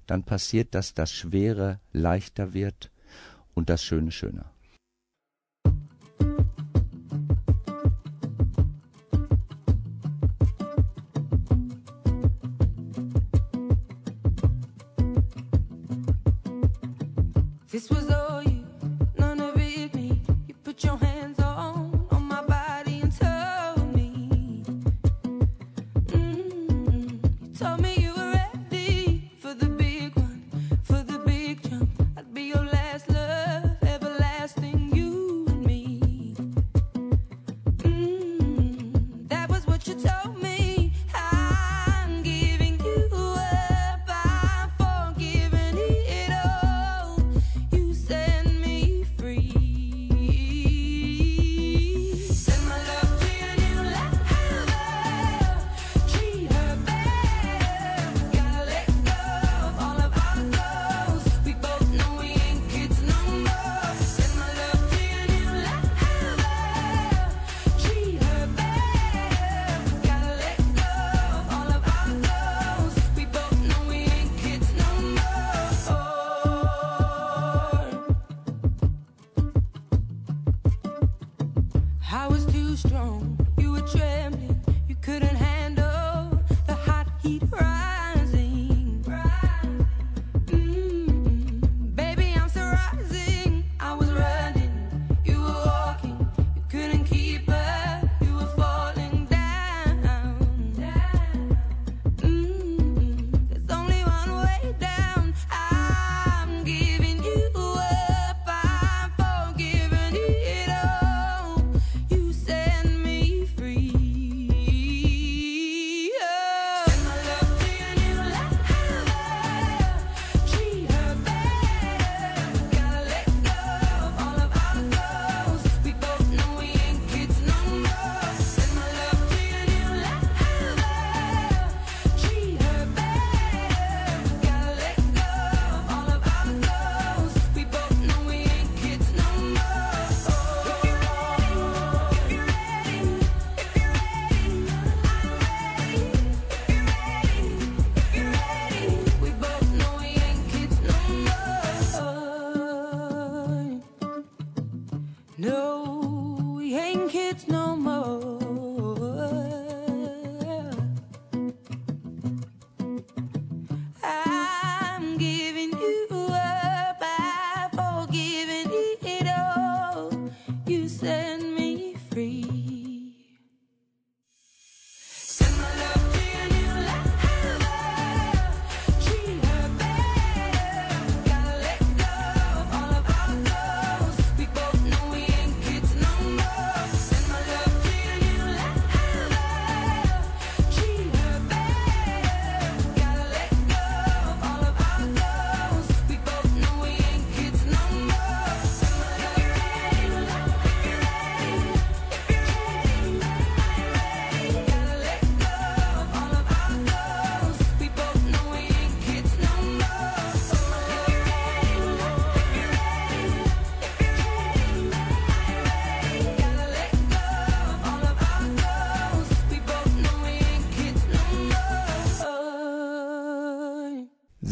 dann 0.07 0.25
passiert, 0.25 0.75
dass 0.75 0.95
das 0.95 1.13
Schwere 1.13 1.79
leichter 1.93 2.55
wird 2.55 2.91
und 3.53 3.69
das 3.69 3.85
Schöne 3.85 4.13
schöner. 4.13 4.51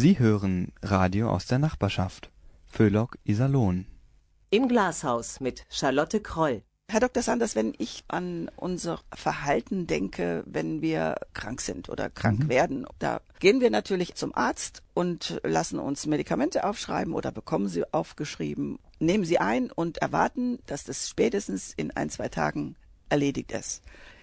Sie 0.02 0.18
hören 0.18 0.72
Radio 0.82 1.28
aus 1.28 1.44
der 1.44 1.58
Nachbarschaft. 1.58 2.30
Föhlock 2.64 3.18
Iserlohn. 3.24 3.84
Im 4.48 4.66
Glashaus 4.66 5.40
mit 5.40 5.66
Charlotte 5.68 6.20
Kroll. 6.20 6.62
Herr 6.90 7.00
Dr. 7.00 7.22
Sanders, 7.22 7.54
wenn 7.54 7.74
ich 7.76 8.04
an 8.08 8.50
unser 8.56 9.00
Verhalten 9.12 9.86
denke, 9.86 10.42
wenn 10.46 10.80
wir 10.80 11.16
krank 11.34 11.60
sind 11.60 11.90
oder 11.90 12.08
krank 12.08 12.48
werden, 12.48 12.86
da 12.98 13.20
gehen 13.40 13.60
wir 13.60 13.68
natürlich 13.68 14.14
zum 14.14 14.34
Arzt 14.34 14.82
und 14.94 15.38
lassen 15.44 15.78
uns 15.78 16.06
Medikamente 16.06 16.64
aufschreiben 16.64 17.12
oder 17.12 17.30
bekommen 17.30 17.68
sie 17.68 17.84
aufgeschrieben, 17.92 18.78
nehmen 19.00 19.26
sie 19.26 19.38
ein 19.38 19.70
und 19.70 19.98
erwarten, 19.98 20.60
dass 20.64 20.84
das 20.84 21.10
spätestens 21.10 21.74
in 21.76 21.90
ein, 21.90 22.08
zwei 22.08 22.30
Tagen 22.30 22.74
erledigt 23.10 23.52
ist. 23.52 23.82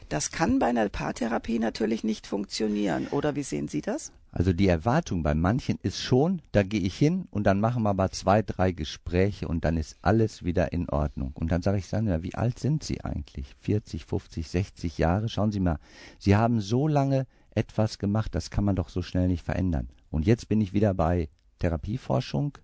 Das 0.10 0.32
kann 0.32 0.58
bei 0.58 0.66
einer 0.66 0.90
Paartherapie 0.90 1.60
natürlich 1.60 2.04
nicht 2.04 2.26
funktionieren, 2.26 3.10
oder 3.10 3.36
wie 3.36 3.44
sehen 3.44 3.68
Sie 3.68 3.82
das? 3.82 4.12
Also 4.32 4.54
die 4.54 4.68
Erwartung 4.68 5.24
bei 5.24 5.34
manchen 5.34 5.80
ist 5.82 6.02
schon, 6.02 6.42
da 6.52 6.64
gehe 6.64 6.82
ich 6.82 6.98
hin 6.98 7.28
und 7.32 7.46
dann 7.46 7.60
machen 7.60 7.84
wir 7.84 7.94
mal 7.94 8.12
zwei, 8.12 8.42
drei 8.42 8.72
Gespräche 8.72 9.48
und 9.48 9.64
dann 9.66 9.78
ist 9.78 9.98
alles 10.02 10.44
wieder 10.44 10.74
in 10.74 10.90
Ordnung. 10.90 11.32
Und 11.34 11.52
dann 11.52 11.62
sage 11.62 11.78
ich 11.78 11.88
Sandra, 11.88 12.24
wie 12.24 12.36
alt 12.36 12.60
sind 12.60 12.84
Sie 12.84 13.04
eigentlich? 13.04 13.56
40, 13.62 14.06
50, 14.06 14.48
60 14.48 14.98
Jahre? 14.98 15.30
Schauen 15.30 15.52
Sie 15.52 15.60
mal, 15.60 15.80
Sie 16.20 16.36
haben 16.36 16.60
so 16.60 16.88
lange 16.88 17.26
etwas 17.56 17.98
gemacht, 17.98 18.36
das 18.36 18.52
kann 18.52 18.66
man 18.66 18.76
doch 18.76 18.90
so 18.90 19.02
schnell 19.02 19.28
nicht 19.28 19.44
verändern. 19.44 19.90
Und 20.12 20.28
jetzt 20.28 20.50
bin 20.50 20.62
ich 20.62 20.74
wieder 20.74 20.94
bei 20.94 21.30
Therapieforschung. 21.60 22.58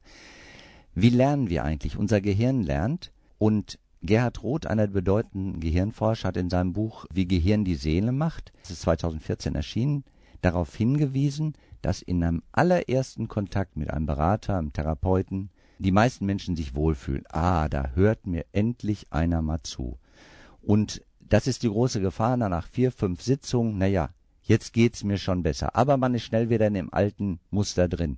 Wie 0.94 1.10
lernen 1.10 1.50
wir 1.50 1.64
eigentlich? 1.64 1.98
Unser 1.98 2.22
Gehirn 2.22 2.62
lernt 2.62 3.12
und 3.40 3.80
Gerhard 4.04 4.44
Roth, 4.44 4.68
einer 4.68 4.88
der 4.88 4.94
bedeutenden 4.94 5.62
Gehirnforscher, 5.62 6.28
hat 6.28 6.38
in 6.38 6.50
seinem 6.50 6.74
Buch 6.74 7.06
Wie 7.12 7.26
Gehirn 7.26 7.64
die 7.64 7.76
Seele 7.76 8.12
macht, 8.12 8.52
das 8.62 8.72
ist 8.72 8.82
2014 8.82 9.56
erschienen, 9.56 10.04
darauf 10.44 10.76
hingewiesen, 10.76 11.54
dass 11.82 12.02
in 12.02 12.24
einem 12.24 12.44
allerersten 12.52 13.28
Kontakt 13.28 13.76
mit 13.78 13.90
einem 13.90 14.06
Berater, 14.06 14.58
einem 14.58 14.74
Therapeuten, 14.74 15.50
die 15.80 15.92
meisten 15.92 16.26
Menschen 16.26 16.56
sich 16.56 16.76
wohlfühlen. 16.76 17.26
Ah, 17.30 17.68
da 17.68 17.92
hört 17.96 18.26
mir 18.28 18.46
endlich 18.52 19.08
einer 19.12 19.42
mal 19.42 19.62
zu. 19.64 19.98
Und 20.62 21.04
das 21.20 21.48
ist 21.48 21.64
die 21.64 21.70
große 21.70 22.00
Gefahr, 22.00 22.38
na, 22.38 22.50
nach 22.50 22.68
vier, 22.68 22.92
fünf 22.92 23.22
Sitzungen, 23.22 23.78
naja, 23.78 24.10
jetzt 24.44 24.74
geht's 24.74 25.04
mir 25.04 25.18
schon 25.18 25.44
besser. 25.44 25.76
Aber 25.76 25.98
man 25.98 26.14
ist 26.14 26.24
schnell 26.24 26.50
wieder 26.50 26.68
in 26.68 26.76
dem 26.76 26.94
alten 26.94 27.40
Muster 27.50 27.88
drin. 27.88 28.18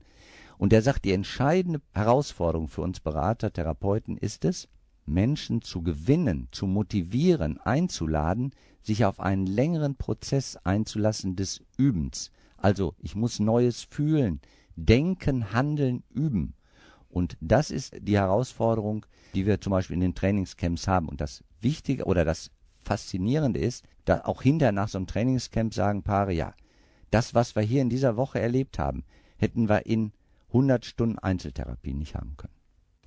Und 0.58 0.74
er 0.74 0.82
sagt, 0.82 1.06
die 1.06 1.12
entscheidende 1.12 1.82
Herausforderung 1.94 2.68
für 2.68 2.82
uns 2.82 3.00
Berater, 3.00 3.52
Therapeuten 3.52 4.18
ist 4.18 4.46
es, 4.46 4.68
Menschen 5.06 5.62
zu 5.62 5.82
gewinnen, 5.82 6.48
zu 6.52 6.68
motivieren, 6.68 7.60
einzuladen, 7.60 8.52
sich 8.82 9.06
auf 9.06 9.20
einen 9.20 9.46
längeren 9.46 9.96
Prozess 9.96 10.58
einzulassen 10.58 11.36
des 11.36 11.64
Übens. 11.78 12.32
Also 12.58 12.96
ich 13.00 13.16
muss 13.16 13.40
Neues 13.40 13.84
fühlen, 13.84 14.42
denken, 14.76 15.54
handeln, 15.54 16.04
üben. 16.10 16.54
Und 17.10 17.38
das 17.40 17.72
ist 17.72 17.96
die 18.02 18.18
Herausforderung, 18.18 19.06
die 19.34 19.46
wir 19.46 19.62
zum 19.62 19.72
Beispiel 19.72 19.96
in 19.96 20.02
den 20.02 20.16
Trainingscamps 20.16 20.88
haben. 20.88 21.08
Und 21.08 21.22
das 21.22 21.44
Wichtige 21.62 22.06
oder 22.06 22.26
das 22.26 22.52
Faszinierende 22.84 23.60
ist, 23.60 23.86
da 24.06 24.22
auch 24.26 24.42
hinterher 24.42 24.72
nach 24.72 24.90
so 24.90 24.98
einem 24.98 25.08
Trainingscamp 25.08 25.74
sagen 25.74 26.04
Paare, 26.04 26.34
ja, 26.34 26.54
das, 27.12 27.34
was 27.34 27.56
wir 27.56 27.64
hier 27.64 27.82
in 27.82 27.90
dieser 27.90 28.18
Woche 28.18 28.40
erlebt 28.40 28.80
haben, 28.80 29.04
hätten 29.38 29.70
wir 29.70 29.86
in 29.86 30.12
100 30.48 30.86
Stunden 30.86 31.20
Einzeltherapie 31.20 31.94
nicht 31.94 32.16
haben 32.16 32.36
können. 32.38 32.55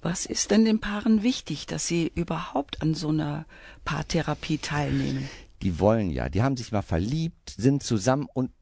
Was 0.01 0.27
ist 0.27 0.53
denn 0.53 0.65
den 0.65 0.81
Paaren 0.81 1.23
wichtig, 1.23 1.67
dass 1.67 1.87
sie 1.87 2.13
überhaupt 2.15 2.83
an 2.83 2.95
so 2.95 3.09
einer 3.09 3.47
Paartherapie 3.85 4.59
teilnehmen? 4.59 5.29
Die 5.63 5.81
wollen 5.81 6.11
ja, 6.11 6.29
die 6.29 6.43
haben 6.43 6.57
sich 6.57 6.71
mal 6.71 6.83
verliebt, 6.83 7.55
sind 7.57 7.83
zusammen 7.83 8.29
und 8.33 8.53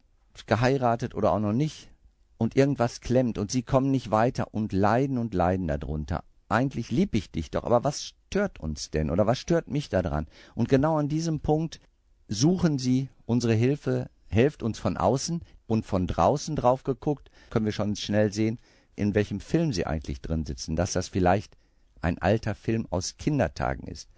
geheiratet 0.46 1.14
oder 1.14 1.33
auch 1.33 1.40
noch 1.40 1.53
nicht 1.53 1.90
und 2.38 2.57
irgendwas 2.57 3.01
klemmt 3.01 3.37
und 3.37 3.51
sie 3.51 3.62
kommen 3.62 3.90
nicht 3.90 4.11
weiter 4.11 4.55
und 4.55 4.72
leiden 4.72 5.18
und 5.18 5.35
leiden 5.35 5.68
darunter. 5.68 6.25
Eigentlich 6.49 6.90
lieb 6.90 7.14
ich 7.14 7.31
dich 7.31 7.51
doch, 7.51 7.64
aber 7.64 7.85
was 7.85 8.05
stört 8.05 8.61
uns 8.61 8.90
denn 8.90 9.11
oder 9.11 9.27
was 9.27 9.38
stört 9.38 9.68
mich 9.68 9.88
daran? 9.88 10.27
Und 10.55 10.68
genau 10.68 10.96
an 10.96 11.09
diesem 11.09 11.40
Punkt 11.40 11.81
suchen 12.29 12.79
sie 12.79 13.09
unsere 13.27 13.55
Hilfe, 13.55 14.09
helft 14.29 14.62
uns 14.62 14.79
von 14.79 14.96
außen 14.96 15.42
und 15.66 15.85
von 15.85 16.07
draußen 16.07 16.57
drauf 16.57 16.83
geguckt, 16.83 17.31
können 17.51 17.66
wir 17.66 17.72
schon 17.72 17.96
schnell 17.96 18.33
sehen, 18.33 18.59
in 18.97 19.15
welchem 19.15 19.41
Film 19.41 19.73
sie 19.73 19.87
eigentlich 19.87 20.21
drin 20.21 20.45
sitzen, 20.45 20.75
dass 20.75 20.93
das 20.93 21.09
vielleicht 21.09 21.57
ein 22.01 22.19
alter 22.19 22.55
Film 22.55 22.87
aus 22.91 23.17
Kindertagen 23.17 23.87
ist. 23.87 24.09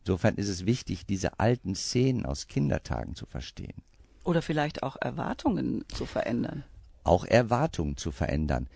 Insofern 0.00 0.34
ist 0.34 0.48
es 0.48 0.66
wichtig, 0.66 1.06
diese 1.06 1.38
alten 1.40 1.74
Szenen 1.74 2.26
aus 2.26 2.46
Kindertagen 2.46 3.14
zu 3.14 3.26
verstehen. 3.26 3.82
Oder 4.24 4.42
vielleicht 4.42 4.82
auch 4.82 4.96
Erwartungen 5.00 5.84
zu 5.88 6.06
verändern. 6.06 6.64
Auch 7.04 7.24
Erwartungen 7.24 7.96
zu 7.96 8.10
verändern. 8.10 8.68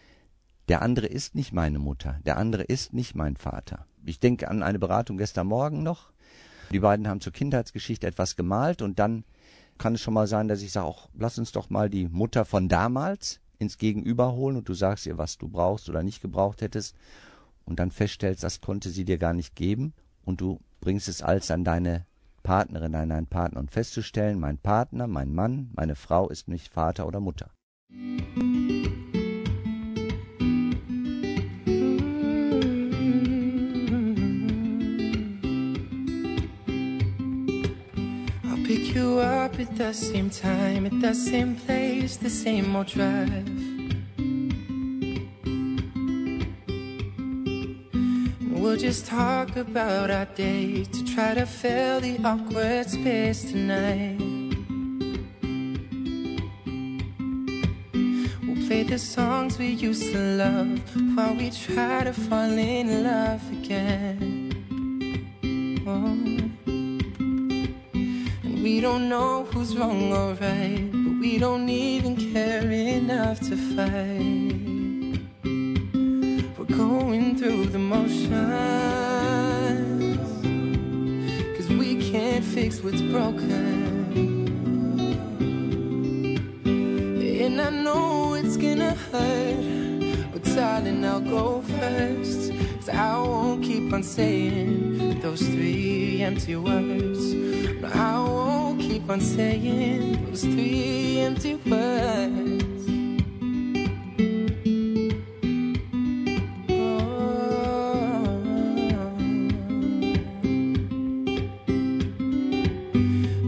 Der 0.69 0.83
andere 0.83 1.07
ist 1.07 1.35
nicht 1.35 1.53
meine 1.53 1.79
Mutter, 1.79 2.21
der 2.27 2.37
andere 2.37 2.63
ist 2.63 2.93
nicht 2.93 3.15
mein 3.15 3.37
Vater. 3.37 3.87
Ich 4.05 4.21
denke 4.21 4.49
an 4.49 4.63
eine 4.63 4.79
Beratung 4.79 5.17
gestern 5.17 5.47
Morgen 5.47 5.83
noch. 5.83 6.11
Die 6.71 6.81
beiden 6.81 7.09
haben 7.09 7.23
zur 7.23 7.33
Kindheitsgeschichte 7.33 8.07
etwas 8.07 8.37
gemalt 8.37 8.83
und 8.83 8.99
dann 8.99 9.25
kann 9.79 9.95
es 9.95 10.03
schon 10.03 10.13
mal 10.13 10.27
sein, 10.27 10.49
dass 10.49 10.61
ich 10.61 10.73
sage, 10.73 10.87
auch 10.87 11.09
lass 11.15 11.39
uns 11.39 11.53
doch 11.53 11.71
mal 11.71 11.89
die 11.89 12.09
Mutter 12.09 12.45
von 12.45 12.69
damals 12.69 13.41
ins 13.59 13.79
Gegenüber 13.79 14.33
holen 14.33 14.57
und 14.57 14.69
du 14.69 14.75
sagst 14.75 15.07
ihr, 15.07 15.19
was 15.19 15.39
du 15.39 15.49
brauchst 15.49 15.89
oder 15.89 16.03
nicht 16.03 16.23
gebraucht 16.23 16.63
hättest 16.63 16.97
und 17.65 17.79
dann 17.79 17.91
feststellst, 17.91 18.43
das 18.43 18.61
konnte 18.61 18.91
sie 18.91 19.05
dir 19.05 19.19
gar 19.19 19.33
nicht 19.35 19.55
geben 19.57 19.93
und 20.25 20.41
du 20.41 20.61
bringst 20.81 21.09
es 21.09 21.23
als 21.23 21.51
an 21.51 21.65
deine 21.65 22.07
Partnerin, 22.43 22.95
an 22.95 23.09
deinen 23.09 23.27
Partner 23.27 23.61
und 23.61 23.71
festzustellen, 23.71 24.39
mein 24.39 24.59
Partner, 24.59 25.07
mein 25.07 25.35
Mann, 25.35 25.71
meine 25.75 25.97
Frau 25.97 26.29
ist 26.29 26.49
nicht 26.49 26.69
Vater 26.73 27.07
oder 27.07 27.21
Mutter. 27.21 27.51
I'll 27.91 28.98
at 39.61 39.77
the 39.77 39.93
same 39.93 40.31
time, 40.31 40.87
at 40.87 41.01
the 41.01 41.13
same 41.13 41.57
place, 41.57 42.17
the 42.17 42.31
same 42.31 42.77
old 42.77 42.87
drive. 42.87 43.49
We'll 48.53 48.77
just 48.77 49.07
talk 49.07 49.57
about 49.57 50.11
our 50.11 50.27
day 50.27 50.85
to 50.85 51.05
try 51.05 51.35
to 51.35 51.47
fill 51.47 52.01
the 52.01 52.19
awkward 52.25 52.89
space 52.89 53.51
tonight. 53.51 54.19
We'll 58.47 58.67
play 58.69 58.85
the 58.85 58.99
songs 58.99 59.59
we 59.59 59.69
used 59.69 60.13
to 60.13 60.19
love 60.19 60.81
while 61.17 61.35
we 61.35 61.51
try 61.51 62.05
to 62.05 62.13
fall 62.13 62.51
in 62.51 63.03
love 63.03 63.43
again. 63.53 64.53
Oh. 65.87 66.48
We 68.69 68.83
don't 68.83 69.09
know 69.09 69.45
who's 69.45 69.75
wrong 69.79 70.13
or 70.13 70.35
right, 70.35 70.91
but 70.93 71.15
we 71.23 71.39
don't 71.39 71.71
even 71.71 72.15
care 72.17 72.71
enough 72.71 73.41
to 73.49 73.57
fight. 73.75 75.23
We're 76.55 76.77
going 76.77 77.39
through 77.39 77.65
the 77.69 77.79
motions, 77.79 78.29
cause 81.57 81.69
we 81.79 81.97
can't 82.11 82.45
fix 82.45 82.83
what's 82.83 83.01
broken. 83.01 84.05
And 87.43 87.61
I 87.63 87.71
know 87.71 88.35
it's 88.35 88.59
gonna 88.59 88.95
hurt, 89.11 90.31
but 90.31 90.45
darling, 90.45 91.07
I'll 91.07 91.21
go 91.21 91.63
first. 91.63 92.53
Cause 92.77 92.91
I 92.91 93.17
won't 93.17 93.65
keep 93.65 93.91
on 93.95 94.03
saying 94.03 95.21
those 95.21 95.41
three 95.41 96.21
empty 96.21 96.57
words. 96.57 97.58
No, 97.81 97.89
I 97.95 98.19
won't 98.19 98.81
keep 98.81 99.09
on 99.09 99.21
saying 99.21 100.27
those 100.27 100.43
three 100.43 101.21
empty 101.21 101.55
words. 101.55 102.85
Oh. 106.71 107.09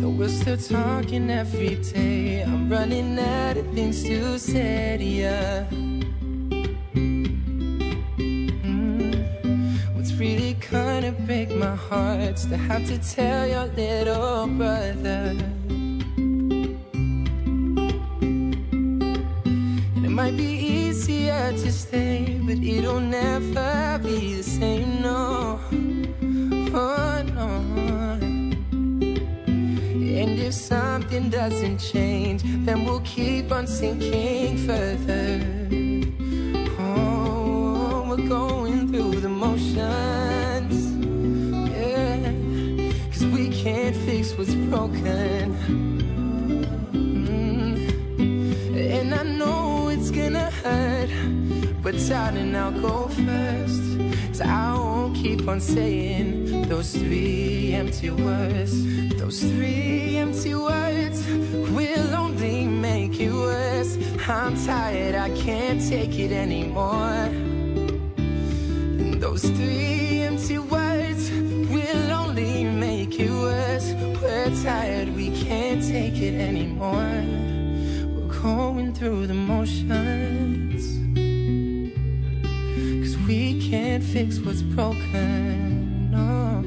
Though 0.00 0.10
we're 0.10 0.28
still 0.28 0.56
talking 0.56 1.28
every 1.30 1.74
day, 1.76 2.42
I'm 2.42 2.70
running 2.70 3.18
out 3.18 3.56
of 3.56 3.66
things 3.74 4.04
to 4.04 4.38
say 4.38 4.96
to 4.96 5.04
ya. 5.04 5.89
my 11.60 11.76
heart 11.76 12.38
to 12.38 12.56
have 12.56 12.86
to 12.86 12.96
tell 13.14 13.46
your 13.46 13.66
little 13.76 14.46
brother. 14.46 15.36
And 19.94 20.06
it 20.06 20.08
might 20.08 20.38
be 20.38 20.44
easier 20.44 21.52
to 21.52 21.70
stay, 21.70 22.40
but 22.46 22.56
it'll 22.56 23.00
never 23.00 24.00
be 24.02 24.36
the 24.36 24.42
same, 24.42 25.02
no. 25.02 25.60
Oh, 26.72 27.22
no. 27.36 27.48
And 30.22 30.40
if 30.40 30.54
something 30.54 31.28
doesn't 31.28 31.76
change, 31.76 32.42
then 32.64 32.86
we'll 32.86 33.00
keep 33.00 33.52
on 33.52 33.66
sinking 33.66 34.56
further. 34.66 35.42
Oh, 36.78 38.06
we're 38.08 38.28
going 38.28 38.88
through 38.90 39.20
the 39.20 39.28
motions 39.28 40.39
what's 44.40 44.54
broken. 44.54 45.54
Mm. 46.92 47.76
And 48.74 49.14
I 49.14 49.22
know 49.22 49.88
it's 49.88 50.10
gonna 50.10 50.50
hurt, 50.62 51.10
but 51.82 51.94
darling, 52.08 52.56
I'll 52.56 52.72
go 52.72 53.08
first. 53.08 53.82
Cause 54.28 54.40
I 54.40 54.74
won't 54.74 55.14
keep 55.14 55.46
on 55.46 55.60
saying 55.60 56.68
those 56.70 56.92
three 56.92 57.74
empty 57.74 58.10
words. 58.10 58.72
Those 59.18 59.40
three 59.40 60.16
empty 60.16 60.54
words 60.54 61.26
will 61.76 62.14
only 62.14 62.66
make 62.66 63.20
it 63.20 63.32
worse. 63.32 63.98
I'm 64.26 64.56
tired, 64.64 65.16
I 65.16 65.28
can't 65.36 65.86
take 65.86 66.18
it 66.18 66.32
anymore. 66.32 67.28
And 68.16 69.20
those 69.20 69.42
three 69.42 69.99
We're 74.50 74.64
tired, 74.64 75.14
we 75.14 75.30
can't 75.30 75.80
take 75.80 76.16
it 76.20 76.34
anymore. 76.34 77.22
We're 78.12 78.42
going 78.42 78.92
through 78.92 79.28
the 79.28 79.34
motions. 79.34 80.98
Cause 83.00 83.16
we 83.28 83.70
can't 83.70 84.02
fix 84.02 84.40
what's 84.40 84.62
broken. 84.62 86.10
No. 86.10 86.64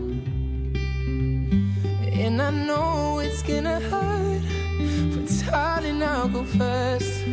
And 2.13 2.41
I 2.41 2.51
know 2.51 3.19
it's 3.19 3.43
gonna 3.43 3.81
hurt. 3.81 4.43
But 5.13 5.45
darling, 5.45 6.01
I'll 6.03 6.29
go 6.29 6.45
first. 6.45 7.25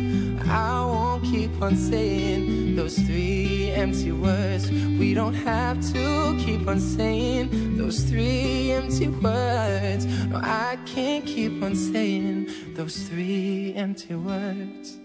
I 0.51 0.85
won't 0.85 1.23
keep 1.23 1.61
on 1.61 1.75
saying 1.75 2.75
those 2.75 2.95
three 2.99 3.71
empty 3.71 4.11
words. 4.11 4.69
We 4.69 5.13
don't 5.13 5.33
have 5.33 5.79
to 5.93 6.35
keep 6.43 6.67
on 6.67 6.79
saying 6.79 7.77
those 7.77 8.03
three 8.03 8.71
empty 8.71 9.07
words. 9.07 10.05
No, 10.27 10.37
I 10.37 10.77
can't 10.85 11.25
keep 11.25 11.63
on 11.63 11.75
saying 11.75 12.47
those 12.75 13.07
three 13.09 13.73
empty 13.75 14.15
words. 14.15 14.99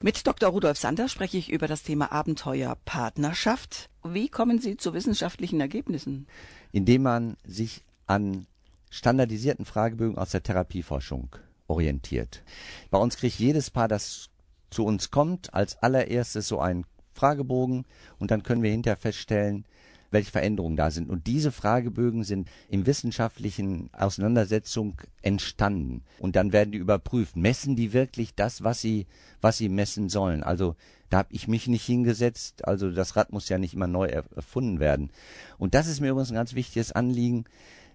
Mit 0.00 0.26
Dr. 0.26 0.48
Rudolf 0.48 0.78
Sander 0.78 1.08
spreche 1.08 1.38
ich 1.38 1.50
über 1.50 1.66
das 1.66 1.82
Thema 1.82 2.12
Abenteuer 2.12 2.76
Partnerschaft. 2.84 3.88
Wie 4.04 4.28
kommen 4.28 4.60
Sie 4.60 4.76
zu 4.76 4.94
wissenschaftlichen 4.94 5.60
Ergebnissen? 5.60 6.26
indem 6.72 7.02
man 7.02 7.36
sich 7.44 7.82
an 8.06 8.46
standardisierten 8.90 9.64
Fragebögen 9.64 10.18
aus 10.18 10.30
der 10.30 10.42
Therapieforschung 10.42 11.28
orientiert. 11.66 12.42
Bei 12.90 12.98
uns 12.98 13.16
kriegt 13.16 13.38
jedes 13.38 13.70
Paar, 13.70 13.88
das 13.88 14.30
zu 14.70 14.84
uns 14.84 15.10
kommt, 15.10 15.54
als 15.54 15.82
allererstes 15.82 16.48
so 16.48 16.60
einen 16.60 16.84
Fragebogen 17.14 17.84
und 18.18 18.30
dann 18.30 18.42
können 18.42 18.62
wir 18.62 18.70
hinterher 18.70 18.96
feststellen, 18.96 19.64
welche 20.10 20.30
Veränderungen 20.30 20.76
da 20.76 20.90
sind. 20.90 21.10
Und 21.10 21.26
diese 21.26 21.52
Fragebögen 21.52 22.24
sind 22.24 22.48
im 22.68 22.86
wissenschaftlichen 22.86 23.90
Auseinandersetzung 23.92 24.96
entstanden. 25.20 26.02
Und 26.18 26.34
dann 26.34 26.52
werden 26.52 26.72
die 26.72 26.78
überprüft. 26.78 27.36
Messen 27.36 27.76
die 27.76 27.92
wirklich 27.92 28.34
das, 28.34 28.64
was 28.64 28.80
sie, 28.80 29.06
was 29.40 29.58
sie 29.58 29.68
messen 29.68 30.08
sollen? 30.08 30.42
Also 30.42 30.76
da 31.10 31.18
habe 31.18 31.28
ich 31.32 31.46
mich 31.46 31.66
nicht 31.66 31.84
hingesetzt. 31.84 32.66
Also 32.66 32.90
das 32.90 33.16
Rad 33.16 33.32
muss 33.32 33.48
ja 33.48 33.58
nicht 33.58 33.74
immer 33.74 33.86
neu 33.86 34.06
er- 34.06 34.24
erfunden 34.34 34.80
werden. 34.80 35.10
Und 35.58 35.74
das 35.74 35.86
ist 35.86 36.00
mir 36.00 36.10
übrigens 36.10 36.30
ein 36.30 36.36
ganz 36.36 36.54
wichtiges 36.54 36.92
Anliegen, 36.92 37.44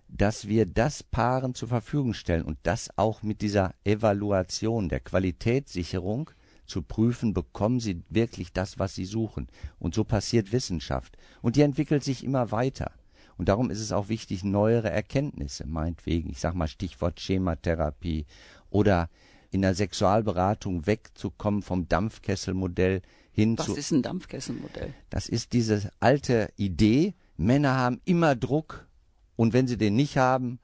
dass 0.08 0.48
wir 0.48 0.68
das 0.68 1.02
Paaren 1.02 1.56
zur 1.56 1.70
Verfügung 1.70 2.14
stellen 2.14 2.44
und 2.44 2.60
das 2.62 2.96
auch 2.98 3.24
mit 3.24 3.42
dieser 3.42 3.74
Evaluation 3.84 4.88
der 4.90 5.00
Qualitätssicherung 5.00 6.30
zu 6.66 6.82
prüfen, 6.82 7.34
bekommen 7.34 7.80
sie 7.80 8.04
wirklich 8.10 8.54
das, 8.54 8.80
was 8.80 8.96
sie 8.96 9.06
suchen. 9.06 9.48
Und 9.80 9.96
so 9.96 10.04
passiert 10.04 10.52
Wissenschaft. 10.52 11.18
Und 11.42 11.56
die 11.56 11.62
entwickelt 11.62 12.04
sich 12.04 12.24
immer 12.24 12.52
weiter. 12.52 12.92
Und 13.38 13.50
darum 13.50 13.72
ist 13.72 13.80
es 13.80 13.92
auch 13.92 14.10
wichtig, 14.10 14.44
neuere 14.44 14.90
Erkenntnisse, 14.90 15.66
meinetwegen, 15.68 16.30
ich 16.30 16.40
sag 16.40 16.54
mal 16.54 16.68
Stichwort 16.68 17.20
Schematherapie 17.20 18.26
oder 18.70 19.10
in 19.52 19.62
der 19.62 19.76
Sexualberatung 19.76 20.86
wegzukommen 20.88 21.62
vom 21.62 21.88
Dampfkesselmodell 21.88 23.02
hin 23.32 23.58
Was 23.58 23.68
zu 23.68 23.76
ist 23.76 23.92
ein 23.92 24.02
Dampfkesselmodell? 24.02 24.94
das 25.10 25.30
ist 25.30 25.54
diese 25.54 25.92
alte 26.00 26.52
Idee, 26.58 27.14
Männer 27.38 27.76
haben 27.76 28.02
immer 28.06 28.36
Druck 28.36 28.88
und 29.36 29.54
wenn 29.54 29.68
sie 29.68 29.78
den 29.78 29.96
nicht 29.96 30.18
haben, 30.18 30.60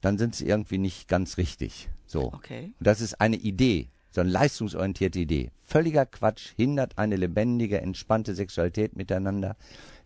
dann 0.00 0.18
sind 0.18 0.34
sie 0.34 0.46
irgendwie 0.46 0.78
nicht 0.78 1.08
ganz 1.08 1.36
richtig. 1.36 1.88
So. 2.06 2.32
Okay. 2.32 2.74
Und 2.78 2.86
das 2.86 3.00
ist 3.00 3.20
eine 3.20 3.36
Idee, 3.36 3.88
so 4.16 4.22
eine 4.22 4.30
leistungsorientierte 4.30 5.20
Idee. 5.20 5.50
Völliger 5.62 6.06
Quatsch, 6.06 6.54
hindert 6.56 6.96
eine 6.96 7.16
lebendige, 7.16 7.82
entspannte 7.82 8.34
Sexualität 8.34 8.96
miteinander, 8.96 9.56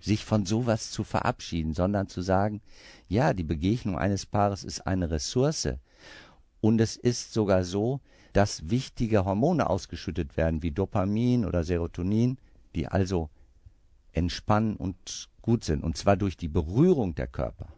sich 0.01 0.25
von 0.25 0.45
sowas 0.45 0.91
zu 0.91 1.05
verabschieden, 1.05 1.75
sondern 1.75 2.09
zu 2.09 2.21
sagen, 2.21 2.61
ja, 3.09 3.33
die 3.35 3.45
Begegnung 3.45 3.97
eines 3.97 4.27
Paares 4.27 4.65
ist 4.65 4.85
eine 4.85 5.13
Ressource. 5.13 5.69
Und 6.61 6.81
es 6.81 6.97
ist 6.97 7.33
sogar 7.33 7.63
so, 7.63 8.01
dass 8.33 8.69
wichtige 8.69 9.25
Hormone 9.25 9.71
ausgeschüttet 9.71 10.37
werden, 10.37 10.65
wie 10.65 10.73
Dopamin 10.73 11.45
oder 11.45 11.63
Serotonin, 11.63 12.37
die 12.75 12.89
also 12.89 13.31
entspannen 14.11 14.75
und 14.75 15.29
gut 15.41 15.63
sind. 15.63 15.85
Und 15.85 15.97
zwar 15.97 16.17
durch 16.17 16.37
die 16.37 16.49
Berührung 16.49 17.15
der 17.15 17.29
Körper. 17.29 17.69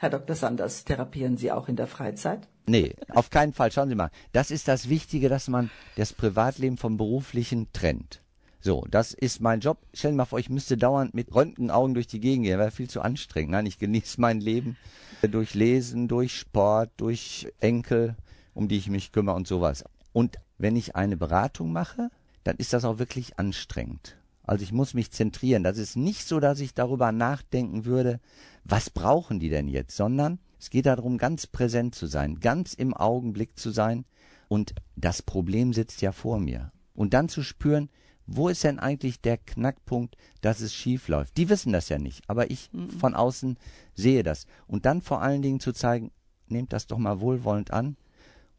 Herr 0.00 0.08
Dr. 0.08 0.34
Sanders, 0.34 0.86
therapieren 0.86 1.36
Sie 1.36 1.52
auch 1.52 1.68
in 1.68 1.76
der 1.76 1.86
Freizeit? 1.86 2.48
Nee, 2.66 2.94
auf 3.10 3.28
keinen 3.28 3.52
Fall. 3.52 3.70
Schauen 3.70 3.90
Sie 3.90 3.94
mal. 3.94 4.10
Das 4.32 4.50
ist 4.50 4.66
das 4.66 4.88
Wichtige, 4.88 5.28
dass 5.28 5.46
man 5.48 5.68
das 5.96 6.14
Privatleben 6.14 6.78
vom 6.78 6.96
beruflichen 6.96 7.70
trennt. 7.74 8.22
So, 8.62 8.86
das 8.90 9.12
ist 9.12 9.42
mein 9.42 9.60
Job. 9.60 9.76
Stellen 9.92 10.14
Sie 10.14 10.16
mal 10.16 10.24
vor, 10.24 10.38
ich 10.38 10.48
müsste 10.48 10.78
dauernd 10.78 11.12
mit 11.12 11.34
Röntgenaugen 11.34 11.92
durch 11.92 12.06
die 12.06 12.18
Gegend 12.18 12.46
gehen. 12.46 12.58
Wäre 12.58 12.70
viel 12.70 12.88
zu 12.88 13.02
anstrengend. 13.02 13.50
Nein, 13.50 13.66
ich 13.66 13.78
genieße 13.78 14.18
mein 14.22 14.40
Leben 14.40 14.78
durch 15.20 15.52
Lesen, 15.52 16.08
durch 16.08 16.34
Sport, 16.34 16.92
durch 16.96 17.52
Enkel, 17.60 18.16
um 18.54 18.68
die 18.68 18.78
ich 18.78 18.88
mich 18.88 19.12
kümmere 19.12 19.36
und 19.36 19.46
sowas. 19.46 19.84
Und 20.14 20.38
wenn 20.56 20.76
ich 20.76 20.96
eine 20.96 21.18
Beratung 21.18 21.74
mache, 21.74 22.08
dann 22.42 22.56
ist 22.56 22.72
das 22.72 22.86
auch 22.86 22.98
wirklich 22.98 23.38
anstrengend. 23.38 24.16
Also 24.50 24.64
ich 24.64 24.72
muss 24.72 24.94
mich 24.94 25.12
zentrieren. 25.12 25.62
Das 25.62 25.78
ist 25.78 25.94
nicht 25.94 26.26
so, 26.26 26.40
dass 26.40 26.58
ich 26.58 26.74
darüber 26.74 27.12
nachdenken 27.12 27.84
würde, 27.84 28.18
was 28.64 28.90
brauchen 28.90 29.38
die 29.38 29.48
denn 29.48 29.68
jetzt, 29.68 29.94
sondern 29.94 30.40
es 30.58 30.70
geht 30.70 30.86
darum, 30.86 31.18
ganz 31.18 31.46
präsent 31.46 31.94
zu 31.94 32.06
sein, 32.06 32.40
ganz 32.40 32.74
im 32.74 32.92
Augenblick 32.92 33.56
zu 33.56 33.70
sein 33.70 34.06
und 34.48 34.74
das 34.96 35.22
Problem 35.22 35.72
sitzt 35.72 36.02
ja 36.02 36.10
vor 36.10 36.40
mir. 36.40 36.72
Und 36.94 37.14
dann 37.14 37.28
zu 37.28 37.44
spüren, 37.44 37.90
wo 38.26 38.48
ist 38.48 38.64
denn 38.64 38.80
eigentlich 38.80 39.20
der 39.20 39.38
Knackpunkt, 39.38 40.16
dass 40.40 40.60
es 40.60 40.74
schief 40.74 41.06
läuft? 41.06 41.36
Die 41.36 41.48
wissen 41.48 41.72
das 41.72 41.88
ja 41.88 42.00
nicht, 42.00 42.28
aber 42.28 42.50
ich 42.50 42.70
von 42.98 43.14
außen 43.14 43.56
sehe 43.94 44.24
das. 44.24 44.46
Und 44.66 44.84
dann 44.84 45.00
vor 45.00 45.22
allen 45.22 45.42
Dingen 45.42 45.60
zu 45.60 45.72
zeigen, 45.72 46.10
nehmt 46.48 46.72
das 46.72 46.88
doch 46.88 46.98
mal 46.98 47.20
wohlwollend 47.20 47.70
an. 47.70 47.96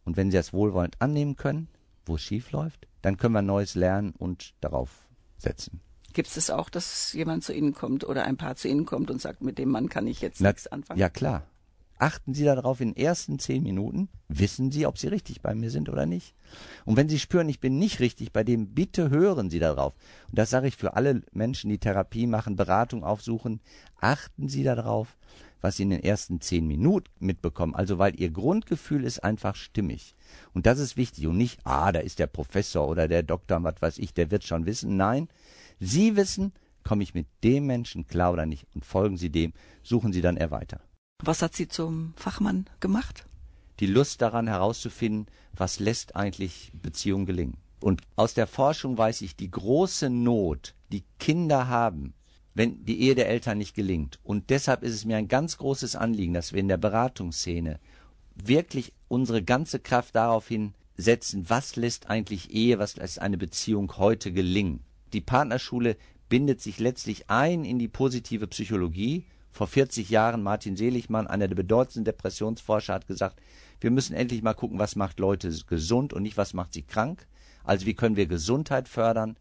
Und 0.05 0.15
wenn 0.15 0.31
sie 0.31 0.37
das 0.37 0.53
wohlwollend 0.53 1.01
annehmen 1.01 1.35
können, 1.35 1.67
wo 2.05 2.15
es 2.15 2.21
schief 2.21 2.53
läuft, 2.53 2.87
dann 3.01 3.17
können 3.17 3.33
wir 3.33 3.41
Neues 3.41 3.75
lernen 3.75 4.13
und 4.17 4.53
darauf 4.61 5.10
setzen. 5.41 5.81
Gibt 6.13 6.35
es 6.35 6.49
auch, 6.49 6.69
dass 6.69 7.13
jemand 7.13 7.43
zu 7.43 7.53
Ihnen 7.53 7.73
kommt 7.73 8.03
oder 8.03 8.25
ein 8.25 8.37
Paar 8.37 8.55
zu 8.55 8.67
Ihnen 8.67 8.85
kommt 8.85 9.09
und 9.09 9.21
sagt, 9.21 9.41
mit 9.41 9.57
dem 9.57 9.69
Mann 9.69 9.89
kann 9.89 10.07
ich 10.07 10.21
jetzt 10.21 10.41
Na, 10.41 10.49
nichts 10.49 10.67
anfangen? 10.67 10.99
Ja, 10.99 11.09
klar. 11.09 11.43
Achten 11.97 12.33
Sie 12.33 12.43
darauf 12.43 12.81
in 12.81 12.93
den 12.93 12.97
ersten 12.97 13.37
zehn 13.37 13.61
Minuten, 13.61 14.09
wissen 14.27 14.71
Sie, 14.71 14.87
ob 14.87 14.97
Sie 14.97 15.07
richtig 15.07 15.41
bei 15.41 15.53
mir 15.53 15.69
sind 15.69 15.87
oder 15.87 16.07
nicht. 16.07 16.33
Und 16.83 16.97
wenn 16.97 17.07
Sie 17.07 17.19
spüren, 17.19 17.47
ich 17.47 17.59
bin 17.59 17.77
nicht 17.77 17.99
richtig 17.99 18.31
bei 18.33 18.43
dem, 18.43 18.73
bitte 18.73 19.11
hören 19.11 19.51
Sie 19.51 19.59
darauf. 19.59 19.93
Und 20.27 20.39
das 20.39 20.49
sage 20.49 20.67
ich 20.67 20.77
für 20.77 20.95
alle 20.95 21.21
Menschen, 21.31 21.69
die 21.69 21.77
Therapie 21.77 22.25
machen, 22.25 22.55
Beratung 22.55 23.03
aufsuchen. 23.03 23.61
Achten 23.97 24.49
Sie 24.49 24.63
darauf, 24.63 25.15
was 25.61 25.77
Sie 25.77 25.83
in 25.83 25.91
den 25.91 26.03
ersten 26.03 26.41
zehn 26.41 26.67
Minuten 26.67 27.09
mitbekommen. 27.19 27.75
Also 27.75 27.97
weil 27.97 28.19
Ihr 28.19 28.31
Grundgefühl 28.31 29.03
ist 29.03 29.23
einfach 29.23 29.55
stimmig. 29.55 30.15
Und 30.53 30.65
das 30.65 30.79
ist 30.79 30.97
wichtig. 30.97 31.27
Und 31.27 31.37
nicht, 31.37 31.59
ah, 31.63 31.91
da 31.91 31.99
ist 31.99 32.19
der 32.19 32.27
Professor 32.27 32.87
oder 32.87 33.07
der 33.07 33.23
Doktor, 33.23 33.63
was 33.63 33.81
weiß 33.81 33.97
ich, 33.99 34.13
der 34.13 34.31
wird 34.31 34.43
schon 34.43 34.65
wissen. 34.65 34.97
Nein, 34.97 35.29
Sie 35.79 36.15
wissen, 36.15 36.53
komme 36.83 37.03
ich 37.03 37.13
mit 37.13 37.27
dem 37.43 37.67
Menschen 37.67 38.07
klar 38.07 38.33
oder 38.33 38.45
nicht. 38.45 38.67
Und 38.75 38.85
folgen 38.85 39.17
Sie 39.17 39.29
dem, 39.29 39.53
suchen 39.83 40.13
Sie 40.13 40.21
dann 40.21 40.37
eher 40.37 40.51
weiter. 40.51 40.81
Was 41.23 41.41
hat 41.41 41.55
Sie 41.55 41.67
zum 41.67 42.13
Fachmann 42.17 42.65
gemacht? 42.79 43.25
die 43.81 43.87
Lust 43.87 44.21
daran 44.21 44.47
herauszufinden, 44.47 45.25
was 45.53 45.79
lässt 45.79 46.15
eigentlich 46.15 46.71
Beziehungen 46.81 47.25
gelingen. 47.25 47.57
Und 47.81 48.01
aus 48.15 48.35
der 48.35 48.45
Forschung 48.45 48.97
weiß 48.97 49.21
ich 49.21 49.35
die 49.35 49.49
große 49.49 50.09
Not, 50.09 50.75
die 50.91 51.03
Kinder 51.19 51.67
haben, 51.67 52.13
wenn 52.53 52.83
die 52.85 53.01
Ehe 53.01 53.15
der 53.15 53.29
Eltern 53.29 53.57
nicht 53.57 53.75
gelingt. 53.75 54.19
Und 54.23 54.49
deshalb 54.49 54.83
ist 54.83 54.93
es 54.93 55.05
mir 55.05 55.17
ein 55.17 55.27
ganz 55.27 55.57
großes 55.57 55.95
Anliegen, 55.95 56.33
dass 56.33 56.53
wir 56.53 56.59
in 56.59 56.67
der 56.67 56.77
Beratungsszene 56.77 57.79
wirklich 58.35 58.93
unsere 59.07 59.43
ganze 59.43 59.79
Kraft 59.79 60.15
darauf 60.15 60.47
hinsetzen, 60.47 61.49
was 61.49 61.75
lässt 61.75 62.09
eigentlich 62.09 62.53
Ehe, 62.53 62.79
was 62.79 62.95
lässt 62.95 63.21
eine 63.21 63.37
Beziehung 63.37 63.97
heute 63.97 64.31
gelingen. 64.31 64.81
Die 65.13 65.21
Partnerschule 65.21 65.97
bindet 66.29 66.61
sich 66.61 66.79
letztlich 66.79 67.29
ein 67.29 67.65
in 67.65 67.79
die 67.79 67.89
positive 67.89 68.47
Psychologie. 68.47 69.25
Vor 69.51 69.67
40 69.67 70.09
Jahren 70.09 70.43
Martin 70.43 70.77
Seligmann, 70.77 71.27
einer 71.27 71.49
der 71.49 71.55
bedeutendsten 71.55 72.05
Depressionsforscher, 72.05 72.93
hat 72.93 73.07
gesagt, 73.07 73.41
wir 73.81 73.91
müssen 73.91 74.15
endlich 74.15 74.41
mal 74.41 74.53
gucken, 74.53 74.79
was 74.79 74.95
macht 74.95 75.19
Leute 75.19 75.51
gesund 75.67 76.13
und 76.13 76.23
nicht, 76.23 76.37
was 76.37 76.53
macht 76.53 76.73
sie 76.73 76.83
krank. 76.83 77.27
Also 77.63 77.85
wie 77.85 77.93
können 77.93 78.15
wir 78.15 78.27
Gesundheit 78.27 78.87
fördern? 78.87 79.35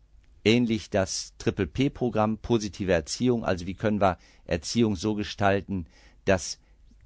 Ähnlich 0.45 0.91
das 0.91 1.35
Triple 1.39 1.67
P-Programm 1.67 2.39
positive 2.39 2.93
Erziehung. 2.93 3.45
Also 3.45 3.67
wie 3.67 3.75
können 3.75 4.01
wir 4.01 4.19
Erziehung 4.45 4.97
so 4.97 5.15
gestalten, 5.15 5.87
dass 6.25 6.59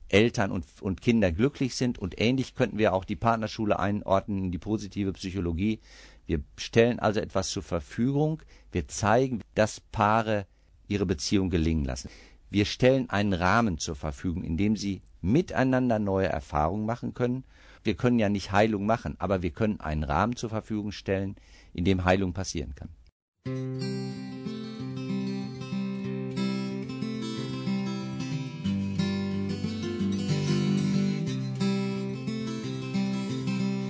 Eltern 0.08 0.52
und, 0.52 0.64
und 0.80 1.00
Kinder 1.00 1.32
glücklich 1.32 1.74
sind. 1.74 1.98
Und 1.98 2.20
ähnlich 2.20 2.54
könnten 2.54 2.78
wir 2.78 2.92
auch 2.92 3.04
die 3.04 3.16
Partnerschule 3.16 3.78
einordnen 3.78 4.44
in 4.44 4.52
die 4.52 4.58
positive 4.58 5.12
Psychologie. 5.12 5.80
Wir 6.26 6.40
stellen 6.56 7.00
also 7.00 7.20
etwas 7.20 7.50
zur 7.50 7.62
Verfügung. 7.62 8.42
Wir 8.72 8.88
zeigen, 8.88 9.42
dass 9.54 9.80
Paare 9.80 10.46
ihre 10.88 11.06
Beziehung 11.06 11.50
gelingen 11.50 11.84
lassen. 11.84 12.08
Wir 12.50 12.64
stellen 12.64 13.10
einen 13.10 13.32
Rahmen 13.32 13.78
zur 13.78 13.96
Verfügung, 13.96 14.44
in 14.44 14.56
dem 14.56 14.76
sie 14.76 15.02
miteinander 15.20 15.98
neue 15.98 16.28
Erfahrungen 16.28 16.86
machen 16.86 17.14
können. 17.14 17.44
Wir 17.82 17.96
können 17.96 18.18
ja 18.18 18.28
nicht 18.28 18.52
Heilung 18.52 18.86
machen, 18.86 19.16
aber 19.18 19.42
wir 19.42 19.50
können 19.50 19.80
einen 19.80 20.04
Rahmen 20.04 20.36
zur 20.36 20.50
Verfügung 20.50 20.92
stellen, 20.92 21.36
in 21.72 21.84
dem 21.84 22.04
Heilung 22.04 22.32
passieren 22.32 22.74
kann. 22.74 22.88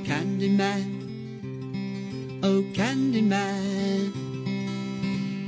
Candyman, 0.04 0.88
oh 2.42 2.64
Candyman, 2.72 4.12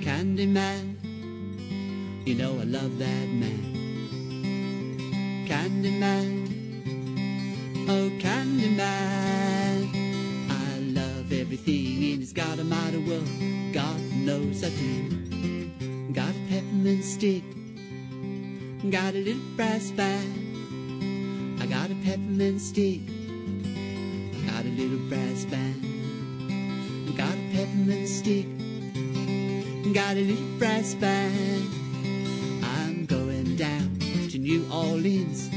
Candyman, 0.05 0.95
you 2.25 2.37
know 2.37 2.61
I 2.61 2.63
love 2.63 2.99
that 2.99 3.29
man. 3.29 3.63
Candyman, 5.49 6.47
oh 7.89 8.09
Candyman, 8.21 9.36
everything 11.67 12.13
in 12.13 12.21
this 12.21 12.33
God 12.33 12.59
Almighty 12.59 12.99
world. 12.99 13.29
God 13.73 14.01
knows 14.13 14.63
I 14.63 14.71
do. 14.71 16.13
Got 16.13 16.31
a 16.31 16.47
peppermint 16.49 17.05
stick, 17.05 17.43
got 18.91 19.15
a 19.15 19.19
little 19.19 19.43
brass 19.57 19.91
band. 19.91 21.59
I 21.61 21.67
got 21.67 21.91
a 21.91 21.95
peppermint 22.05 22.61
stick. 22.61 23.01
Got 24.47 24.65
a 24.65 24.69
little 24.69 24.99
brass 25.09 25.45
band. 25.47 25.83
Got 27.17 27.35
a 27.35 27.51
peppermint 27.53 28.09
stick. 28.09 28.47
Got 29.93 30.17
a 30.17 30.21
little 30.21 30.59
brass 30.59 30.95
band. 30.95 31.69
I'm 32.63 33.07
going 33.07 33.57
down 33.57 33.99
to 34.31 34.39
New 34.39 34.65
Orleans 34.73 35.51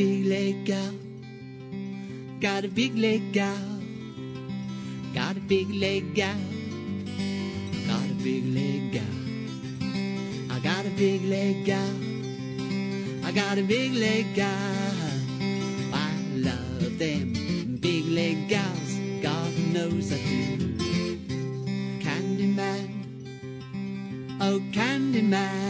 big 0.00 0.24
leg 0.24 0.64
gal. 0.64 0.94
Got 2.40 2.64
a 2.64 2.68
big 2.68 2.96
leg 2.96 3.32
gal. 3.32 3.66
Got 5.12 5.36
a 5.36 5.40
big 5.40 5.68
leg 5.82 6.14
gal. 6.14 6.42
Got 7.86 8.08
a 8.14 8.16
big 8.24 8.44
leg 8.58 8.92
gal. 8.96 9.16
I 10.54 10.58
got 10.60 10.86
a 10.86 10.92
big 11.02 11.22
leg 11.34 11.66
gal. 11.66 11.96
I 13.26 13.30
got 13.40 13.58
a 13.58 13.62
big 13.62 13.92
leg 13.92 14.34
gal. 14.34 15.10
I 15.92 16.10
love 16.48 16.98
them 16.98 17.76
big 17.80 18.06
leg 18.06 18.48
gals. 18.48 18.92
God 19.20 19.52
knows 19.74 20.12
I 20.12 20.20
do. 20.60 21.18
Candyman. 22.04 22.88
Oh, 24.40 24.60
Candyman. 24.72 25.69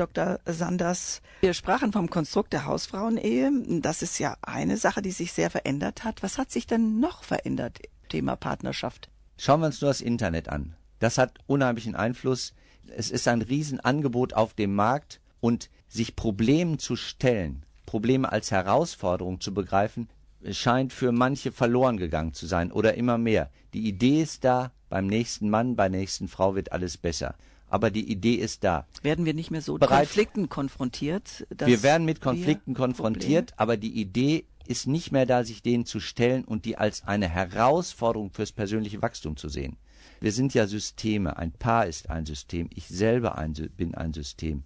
Dr. 0.00 0.40
Sanders, 0.46 1.20
wir 1.40 1.52
sprachen 1.52 1.92
vom 1.92 2.08
Konstrukt 2.08 2.54
der 2.54 2.64
Hausfrauenehe. 2.64 3.52
Das 3.82 4.00
ist 4.00 4.18
ja 4.18 4.34
eine 4.40 4.78
Sache, 4.78 5.02
die 5.02 5.10
sich 5.10 5.32
sehr 5.32 5.50
verändert 5.50 6.04
hat. 6.04 6.22
Was 6.22 6.38
hat 6.38 6.50
sich 6.50 6.66
denn 6.66 7.00
noch 7.00 7.22
verändert? 7.22 7.80
Thema 8.08 8.34
Partnerschaft. 8.34 9.10
Schauen 9.36 9.60
wir 9.60 9.66
uns 9.66 9.82
nur 9.82 9.90
das 9.90 10.00
Internet 10.00 10.48
an. 10.48 10.74
Das 11.00 11.18
hat 11.18 11.38
unheimlichen 11.46 11.96
Einfluss. 11.96 12.54
Es 12.88 13.10
ist 13.10 13.28
ein 13.28 13.42
Riesenangebot 13.42 14.32
auf 14.32 14.54
dem 14.54 14.74
Markt 14.74 15.20
und 15.40 15.68
sich 15.86 16.16
Problemen 16.16 16.78
zu 16.78 16.96
stellen, 16.96 17.66
Probleme 17.84 18.32
als 18.32 18.50
Herausforderung 18.50 19.40
zu 19.42 19.52
begreifen, 19.52 20.08
scheint 20.50 20.94
für 20.94 21.12
manche 21.12 21.52
verloren 21.52 21.98
gegangen 21.98 22.32
zu 22.32 22.46
sein 22.46 22.72
oder 22.72 22.94
immer 22.94 23.18
mehr. 23.18 23.50
Die 23.74 23.86
Idee 23.86 24.22
ist 24.22 24.44
da, 24.44 24.72
beim 24.88 25.06
nächsten 25.06 25.50
Mann, 25.50 25.76
bei 25.76 25.90
der 25.90 26.00
nächsten 26.00 26.26
Frau 26.26 26.54
wird 26.54 26.72
alles 26.72 26.96
besser. 26.96 27.34
Aber 27.70 27.90
die 27.90 28.10
Idee 28.10 28.34
ist 28.34 28.64
da. 28.64 28.86
Werden 29.02 29.24
wir 29.24 29.32
nicht 29.32 29.50
mehr 29.50 29.62
so 29.62 29.78
Bereit- 29.78 30.08
Konflikten 30.08 30.48
konfrontiert? 30.48 31.46
Wir 31.56 31.82
werden 31.82 32.04
mit 32.04 32.20
Konflikten 32.20 32.74
konfrontiert, 32.74 33.54
aber 33.56 33.76
die 33.76 33.98
Idee 34.00 34.44
ist 34.66 34.86
nicht 34.86 35.12
mehr 35.12 35.24
da, 35.24 35.44
sich 35.44 35.62
denen 35.62 35.86
zu 35.86 36.00
stellen 36.00 36.44
und 36.44 36.64
die 36.64 36.76
als 36.76 37.06
eine 37.06 37.28
Herausforderung 37.28 38.30
fürs 38.30 38.52
persönliche 38.52 39.00
Wachstum 39.02 39.36
zu 39.36 39.48
sehen. 39.48 39.76
Wir 40.20 40.32
sind 40.32 40.52
ja 40.52 40.66
Systeme. 40.66 41.36
Ein 41.36 41.52
Paar 41.52 41.86
ist 41.86 42.10
ein 42.10 42.26
System. 42.26 42.68
Ich 42.74 42.88
selber 42.88 43.38
ein, 43.38 43.54
bin 43.76 43.94
ein 43.94 44.12
System. 44.12 44.64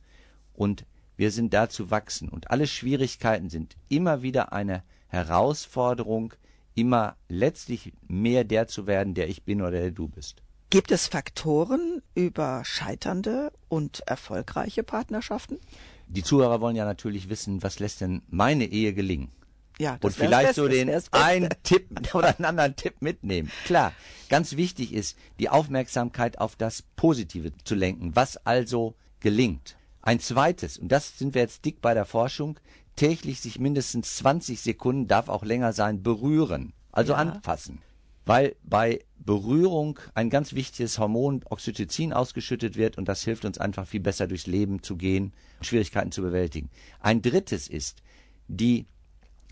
Und 0.55 0.84
wir 1.16 1.30
sind 1.30 1.55
da 1.55 1.68
zu 1.68 1.90
wachsen. 1.90 2.28
Und 2.28 2.50
alle 2.50 2.66
Schwierigkeiten 2.66 3.50
sind 3.50 3.76
immer 3.88 4.22
wieder 4.22 4.52
eine 4.52 4.82
Herausforderung, 5.09 6.34
immer 6.74 7.16
letztlich 7.28 7.92
mehr 8.09 8.44
der 8.44 8.66
zu 8.66 8.86
werden, 8.86 9.14
der 9.14 9.28
ich 9.28 9.44
bin 9.44 9.62
oder 9.62 9.72
der 9.72 9.90
du 9.90 10.09
bist. 10.09 10.42
Gibt 10.75 10.91
es 10.91 11.07
Faktoren 11.07 12.03
über 12.16 12.64
scheiternde 12.64 13.53
und 13.68 14.01
erfolgreiche 14.09 14.83
Partnerschaften? 14.83 15.61
Die 16.09 16.25
Zuhörer 16.25 16.61
wollen 16.61 16.75
ja 16.75 16.85
natürlich 16.85 17.29
wissen, 17.29 17.62
was 17.62 17.79
lässt 17.79 18.01
denn 18.01 18.22
meine 18.29 18.64
Ehe 18.64 18.93
gelingen? 18.93 19.31
Ja, 19.79 19.93
und 19.93 20.03
wär's 20.03 20.16
vielleicht 20.16 20.57
Beste, 20.57 20.62
so 20.62 20.66
das 20.66 21.05
den 21.11 21.12
einen 21.12 21.49
Tipp 21.62 21.87
oder 22.14 22.37
einen 22.37 22.45
anderen 22.45 22.75
Tipp 22.75 22.95
mitnehmen. 22.99 23.53
Klar, 23.64 23.93
ganz 24.29 24.57
wichtig 24.57 24.93
ist, 24.93 25.16
die 25.39 25.49
Aufmerksamkeit 25.49 26.41
auf 26.41 26.57
das 26.57 26.83
Positive 26.97 27.53
zu 27.62 27.77
lenken, 27.77 28.16
was 28.16 28.37
also 28.39 28.97
gelingt. 29.20 29.77
Ein 30.03 30.18
zweites, 30.18 30.77
und 30.77 30.89
das 30.89 31.16
sind 31.16 31.37
wir 31.37 31.43
jetzt 31.43 31.64
dick 31.64 31.83
bei 31.83 31.95
der 31.95 32.05
Forschung, 32.05 32.59
täglich 32.97 33.41
sich 33.41 33.61
mindestens 33.61 34.16
20 34.16 34.61
Sekunden, 34.61 35.07
darf 35.07 35.29
auch 35.29 35.45
länger 35.45 35.72
sein, 35.72 36.03
berühren, 36.03 36.72
also 36.91 37.12
Ja. 37.12 37.18
anfassen. 37.18 37.81
Weil 38.27 38.57
bei 38.64 39.05
Berührung 39.25 39.99
ein 40.14 40.31
ganz 40.31 40.53
wichtiges 40.55 40.99
Hormon 40.99 41.43
Oxytocin 41.49 42.12
ausgeschüttet 42.12 42.77
wird 42.77 42.99
und 42.99 43.09
das 43.09 43.22
hilft 43.22 43.45
uns 43.45 43.59
einfach 43.59 43.87
viel 43.87 44.01
besser 44.01 44.27
durchs 44.27 44.47
Leben 44.47 44.83
zu 44.83 44.97
gehen, 44.97 45.33
Schwierigkeiten 45.62 46.12
zu 46.12 46.22
bewältigen. 46.22 46.70
Ein 47.01 47.22
drittes 47.22 47.68
ist 47.68 48.03
die 48.49 48.87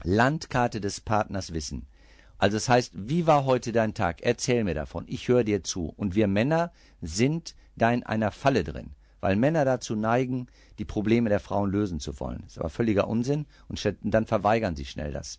Landkarte 0.03 0.81
des 0.81 1.01
Partners 1.01 1.53
wissen. 1.53 1.87
Also 2.39 2.57
das 2.57 2.69
heißt, 2.69 2.93
wie 2.97 3.27
war 3.27 3.45
heute 3.45 3.71
dein 3.73 3.95
Tag? 3.95 4.21
Erzähl 4.23 4.65
mir 4.65 4.75
davon. 4.75 5.05
Ich 5.07 5.29
höre 5.29 5.45
dir 5.45 5.63
zu. 5.63 5.93
Und 5.97 6.15
wir 6.17 6.27
Männer 6.27 6.73
sind 7.01 7.55
da 7.77 7.93
in 7.93 8.03
einer 8.03 8.33
Falle 8.33 8.65
drin, 8.65 8.91
weil 9.21 9.37
Männer 9.37 9.65
dazu 9.65 9.95
neigen, 9.95 10.49
die 10.79 10.85
Probleme 10.85 11.29
der 11.29 11.39
Frauen 11.41 11.71
lösen 11.71 12.01
zu 12.01 12.19
wollen. 12.19 12.41
Das 12.43 12.53
ist 12.53 12.59
aber 12.59 12.69
völliger 12.69 13.07
Unsinn 13.07 13.47
und 13.69 13.81
dann 14.03 14.27
verweigern 14.27 14.75
sie 14.75 14.85
schnell 14.85 15.13
das 15.13 15.39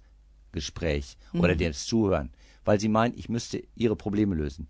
Gespräch 0.54 1.18
oder 1.34 1.56
Mhm. 1.56 1.60
das 1.60 1.86
Zuhören, 1.86 2.32
weil 2.66 2.80
sie 2.80 2.90
meinen, 2.90 3.18
ich 3.18 3.30
müsste 3.30 3.64
ihre 3.76 3.96
Probleme 3.96 4.36
lösen. 4.36 4.68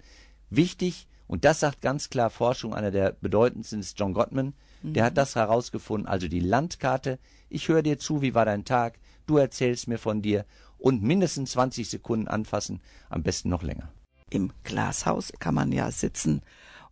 Wichtig, 0.50 1.08
und 1.28 1.46
das 1.46 1.62
sagt 1.62 1.82
ganz 1.82 2.10
klar 2.10 2.30
Forschung, 2.30 2.74
einer 2.74 2.92
der 2.92 3.14
bedeutendsten 3.14 3.80
ist 3.80 4.00
John 4.00 4.14
Gottman, 4.14 4.54
der 4.84 5.04
Mhm. 5.04 5.08
hat 5.08 5.18
das 5.18 5.36
herausgefunden, 5.36 6.08
also 6.08 6.28
die 6.28 6.42
Landkarte, 6.42 7.18
ich 7.50 7.70
höre 7.70 7.82
dir 7.82 7.98
zu, 7.98 8.22
wie 8.22 8.36
war 8.36 8.46
dein 8.46 8.66
Tag, 8.66 9.00
du 9.26 9.38
erzählst 9.38 9.88
mir 9.88 9.98
von 9.98 10.22
dir 10.22 10.46
und 10.78 11.02
mindestens 11.02 11.52
20 11.52 11.90
Sekunden 11.90 12.28
anfassen, 12.28 12.82
am 13.10 13.24
besten 13.24 13.50
noch 13.50 13.64
länger. 13.64 13.90
Im 14.30 14.52
Glashaus 14.64 15.32
kann 15.40 15.56
man 15.56 15.72
ja 15.72 15.90
sitzen 15.92 16.42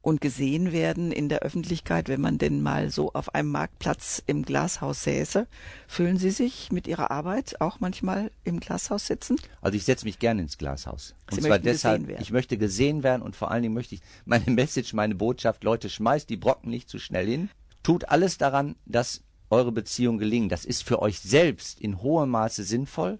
und 0.02 0.20
gesehen 0.22 0.72
werden 0.72 1.12
in 1.12 1.30
der 1.30 1.40
Öffentlichkeit, 1.40 2.10
wenn 2.10 2.22
man 2.22 2.38
denn 2.38 2.62
mal 2.62 2.90
so 2.90 3.14
auf 3.14 3.36
einem 3.36 3.50
Marktplatz 3.50 4.22
im 4.26 4.44
Glashaus 4.44 5.04
säße. 5.04 5.48
Fühlen 5.88 6.18
Sie 6.18 6.32
sich 6.32 6.72
mit 6.72 6.88
Ihrer 6.88 7.12
Arbeit 7.12 7.62
auch 7.62 7.80
manchmal 7.80 8.32
im 8.44 8.60
Glashaus 8.60 9.08
sitzen? 9.08 9.38
Also 9.62 9.78
ich 9.78 9.86
setze 9.86 10.06
mich 10.06 10.20
gerne 10.20 10.42
ins 10.42 10.58
Glashaus. 10.58 11.16
Und 11.30 11.36
Sie 11.36 11.42
zwar 11.42 11.50
möchten 11.52 11.66
deshalb, 11.66 12.00
gesehen 12.02 12.08
werden. 12.10 12.22
ich 12.22 12.32
möchte 12.32 12.58
gesehen 12.58 13.04
werden 13.04 13.22
und 13.22 13.36
vor 13.36 13.52
allen 13.52 13.62
Dingen 13.62 13.76
möchte 13.76 13.96
ich 13.96 14.02
meine 14.26 14.46
Message, 14.50 14.94
meine 14.94 15.16
Botschaft, 15.16 15.64
Leute, 15.64 15.90
schmeißt 15.90 16.30
die 16.30 16.38
Brocken 16.38 16.72
nicht 16.72 16.90
zu 16.90 17.00
schnell 17.00 17.28
hin. 17.28 17.50
Tut 17.84 18.10
alles 18.10 18.38
daran, 18.38 18.76
dass 18.86 19.24
eure 19.50 19.72
Beziehung 19.72 20.18
gelingen. 20.18 20.50
Das 20.50 20.66
ist 20.66 20.84
für 20.84 21.02
euch 21.02 21.20
selbst 21.20 21.80
in 21.80 22.02
hohem 22.02 22.30
Maße 22.30 22.64
sinnvoll, 22.64 23.20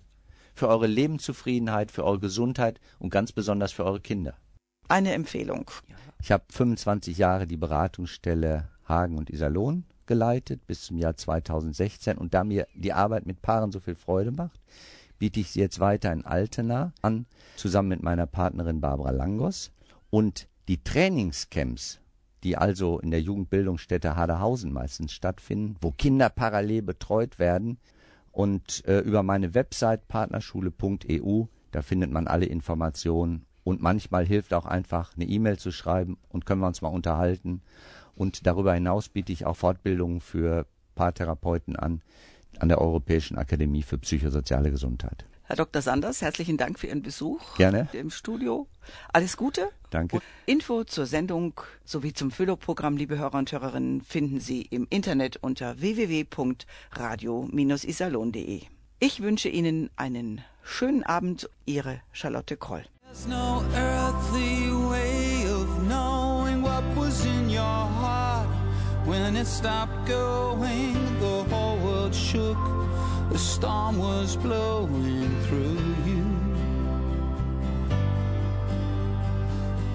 für 0.56 0.68
eure 0.68 0.88
Lebenszufriedenheit, 0.88 1.92
für 1.92 2.06
eure 2.06 2.20
Gesundheit 2.20 2.80
und 3.00 3.10
ganz 3.10 3.32
besonders 3.32 3.72
für 3.72 3.86
eure 3.86 4.00
Kinder. 4.00 4.36
Eine 4.88 5.14
Empfehlung. 5.14 5.72
Ich 6.24 6.32
habe 6.32 6.44
25 6.50 7.18
Jahre 7.18 7.48
die 7.48 7.58
Beratungsstelle 7.58 8.70
Hagen 8.88 9.18
und 9.18 9.32
Iserlohn 9.32 9.86
geleitet 10.06 10.68
bis 10.68 10.84
zum 10.84 10.98
Jahr 10.98 11.16
2016 11.16 12.16
und 12.20 12.36
da 12.36 12.44
mir 12.44 12.68
die 12.76 12.94
Arbeit 12.94 13.26
mit 13.26 13.42
Paaren 13.42 13.72
so 13.72 13.80
viel 13.80 13.96
Freude 13.96 14.32
macht, 14.32 14.62
biete 15.18 15.40
ich 15.40 15.50
sie 15.50 15.62
jetzt 15.62 15.80
weiter 15.80 16.14
in 16.14 16.24
Altena 16.24 16.94
an, 17.02 17.26
zusammen 17.56 17.90
mit 17.90 18.04
meiner 18.04 18.28
Partnerin 18.28 18.82
Barbara 18.82 19.10
Langos. 19.10 19.72
Und 20.12 20.48
die 20.68 20.84
Trainingscamps, 20.84 22.00
die 22.44 22.56
also 22.56 23.00
in 23.00 23.10
der 23.10 23.22
Jugendbildungsstätte 23.22 24.16
Haderhausen 24.16 24.72
meistens 24.72 25.14
stattfinden, 25.14 25.76
wo 25.82 25.90
Kinder 25.90 26.30
parallel 26.30 26.84
betreut 26.84 27.40
werden 27.40 27.80
und 28.32 28.86
äh, 28.86 29.00
über 29.00 29.24
meine 29.24 29.56
Website 29.56 30.08
partnerschule.eu, 30.08 31.46
da 31.72 31.82
findet 31.82 32.12
man 32.12 32.28
alle 32.28 32.46
Informationen 32.46 33.48
und 33.64 33.82
manchmal 33.82 34.26
hilft 34.26 34.54
auch 34.54 34.66
einfach 34.66 35.16
eine 35.16 35.26
E-Mail 35.26 35.58
zu 35.58 35.72
schreiben 35.72 36.18
und 36.30 36.46
können 36.46 36.62
wir 36.62 36.68
uns 36.68 36.82
mal 36.82 36.90
unterhalten. 36.90 37.62
Und 38.16 38.48
darüber 38.48 38.74
hinaus 38.74 39.10
biete 39.10 39.32
ich 39.32 39.46
auch 39.46 39.56
Fortbildungen 39.56 40.22
für 40.22 40.66
Paartherapeuten 40.96 41.76
an, 41.76 42.02
an 42.60 42.70
der 42.70 42.82
Europäischen 42.82 43.38
Akademie 43.38 43.84
für 43.84 43.98
psychosoziale 43.98 44.72
Gesundheit. 44.72 45.26
Herr 45.44 45.56
Dr. 45.58 45.82
Sanders, 45.82 46.22
herzlichen 46.22 46.56
Dank 46.56 46.80
für 46.80 46.88
Ihren 46.88 47.02
Besuch 47.02 47.58
Gerne. 47.58 47.90
im 47.92 48.10
Studio. 48.10 48.68
Alles 49.12 49.36
Gute. 49.36 49.68
Danke. 49.90 50.16
Und 50.16 50.24
Info 50.46 50.86
zur 50.86 51.06
Sendung 51.06 51.60
sowie 51.84 52.14
zum 52.14 52.32
Füllop-Programm, 52.32 52.96
liebe 52.96 53.18
Hörer 53.18 53.38
und 53.38 53.52
Hörerinnen, 53.52 54.02
finden 54.02 54.40
Sie 54.40 54.62
im 54.62 54.88
Internet 54.90 55.40
unter 55.42 55.82
www.radio-isalon.de. 55.82 58.62
Ich 59.00 59.22
wünsche 59.22 59.50
Ihnen 59.50 59.90
einen 59.98 60.42
schönen 60.64 61.04
Abend. 61.04 61.50
Ihre 61.66 62.00
Charlotte 62.14 62.56
Kroll. 62.56 62.86
There's 63.14 63.28
no 63.28 63.62
earthly 63.76 64.72
way 64.72 65.46
of 65.52 65.84
knowing 65.84 66.62
what 66.62 66.82
was 66.96 67.26
in 67.26 67.50
your 67.50 67.62
heart 68.00 68.48
when 69.06 69.36
it 69.36 69.48
stopped 69.48 70.08
going. 70.08 70.94
The 71.20 71.44
whole 71.50 71.78
world 71.80 72.16
shook, 72.16 72.58
the 73.30 73.38
storm 73.38 73.98
was 73.98 74.38
blowing 74.38 75.30
through 75.44 75.84
you. 76.08 76.26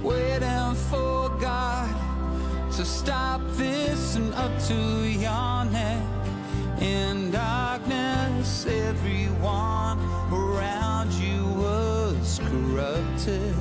Waiting 0.03 0.75
for 0.91 1.31
God 1.41 1.97
to 2.73 2.85
stop 2.85 3.41
this 3.53 4.17
and 4.17 4.35
up 4.35 4.53
to 4.65 4.75
your 5.09 5.65
neck 5.65 6.05
in 6.83 7.31
darkness. 7.31 8.67
Everyone 8.67 9.99
corrupted. 12.77 13.55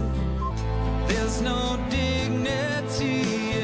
There's 1.07 1.41
no 1.41 1.79
dignity 1.89 3.54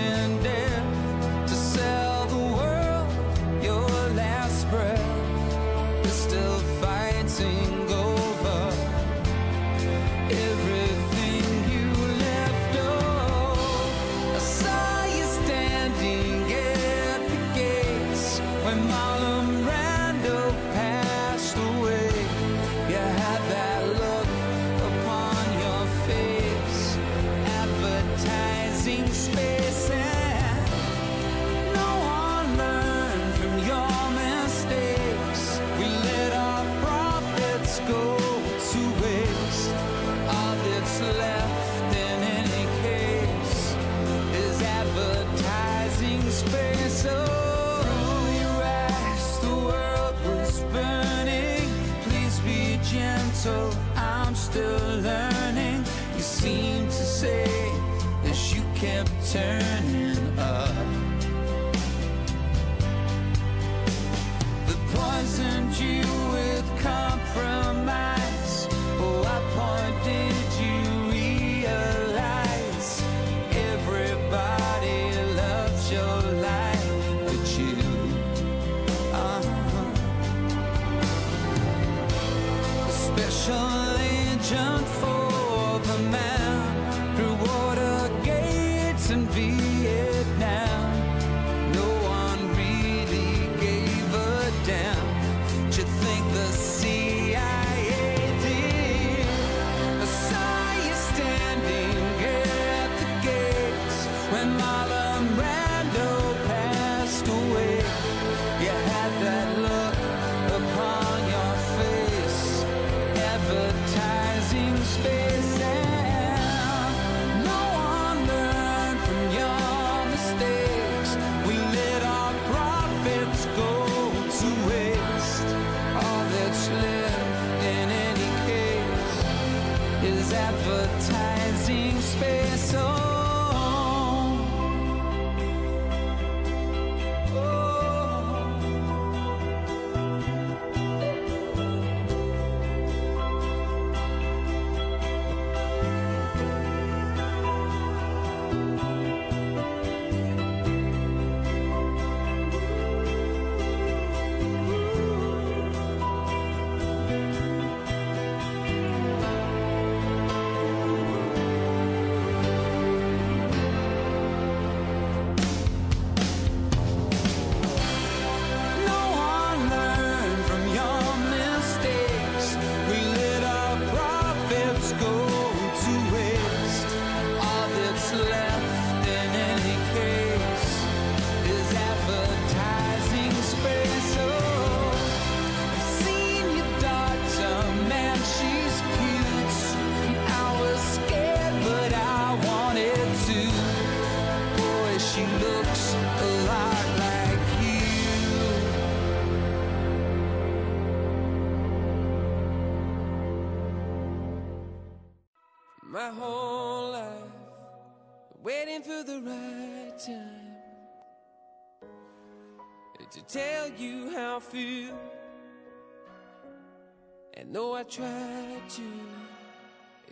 know 217.51 217.73
I 217.73 217.83
tried 217.83 218.69
to 218.69 218.81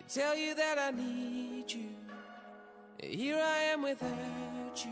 tell 0.10 0.36
you 0.36 0.54
that 0.56 0.78
I 0.78 0.92
need 0.92 1.72
you. 1.72 1.90
Here 3.02 3.38
I 3.42 3.60
am 3.72 3.82
without 3.82 4.86
you. 4.86 4.92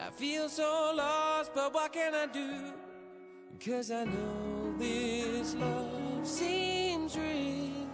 I 0.00 0.08
feel 0.10 0.48
so 0.48 0.92
lost, 0.96 1.52
but 1.54 1.74
what 1.74 1.92
can 1.92 2.14
I 2.14 2.26
do? 2.26 2.72
Cause 3.62 3.90
I 3.90 4.04
know 4.04 4.74
this 4.78 5.54
love 5.54 6.26
seems 6.26 7.18
real, 7.18 7.88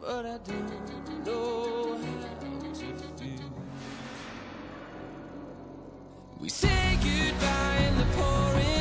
but 0.00 0.26
I 0.26 0.38
don't 0.38 1.24
know 1.24 1.96
how 1.96 2.38
to 3.00 3.24
feel. 3.24 3.52
We 6.38 6.50
say 6.50 6.98
goodbye 7.00 7.78
in 7.88 7.98
the 7.98 8.04
pouring. 8.14 8.75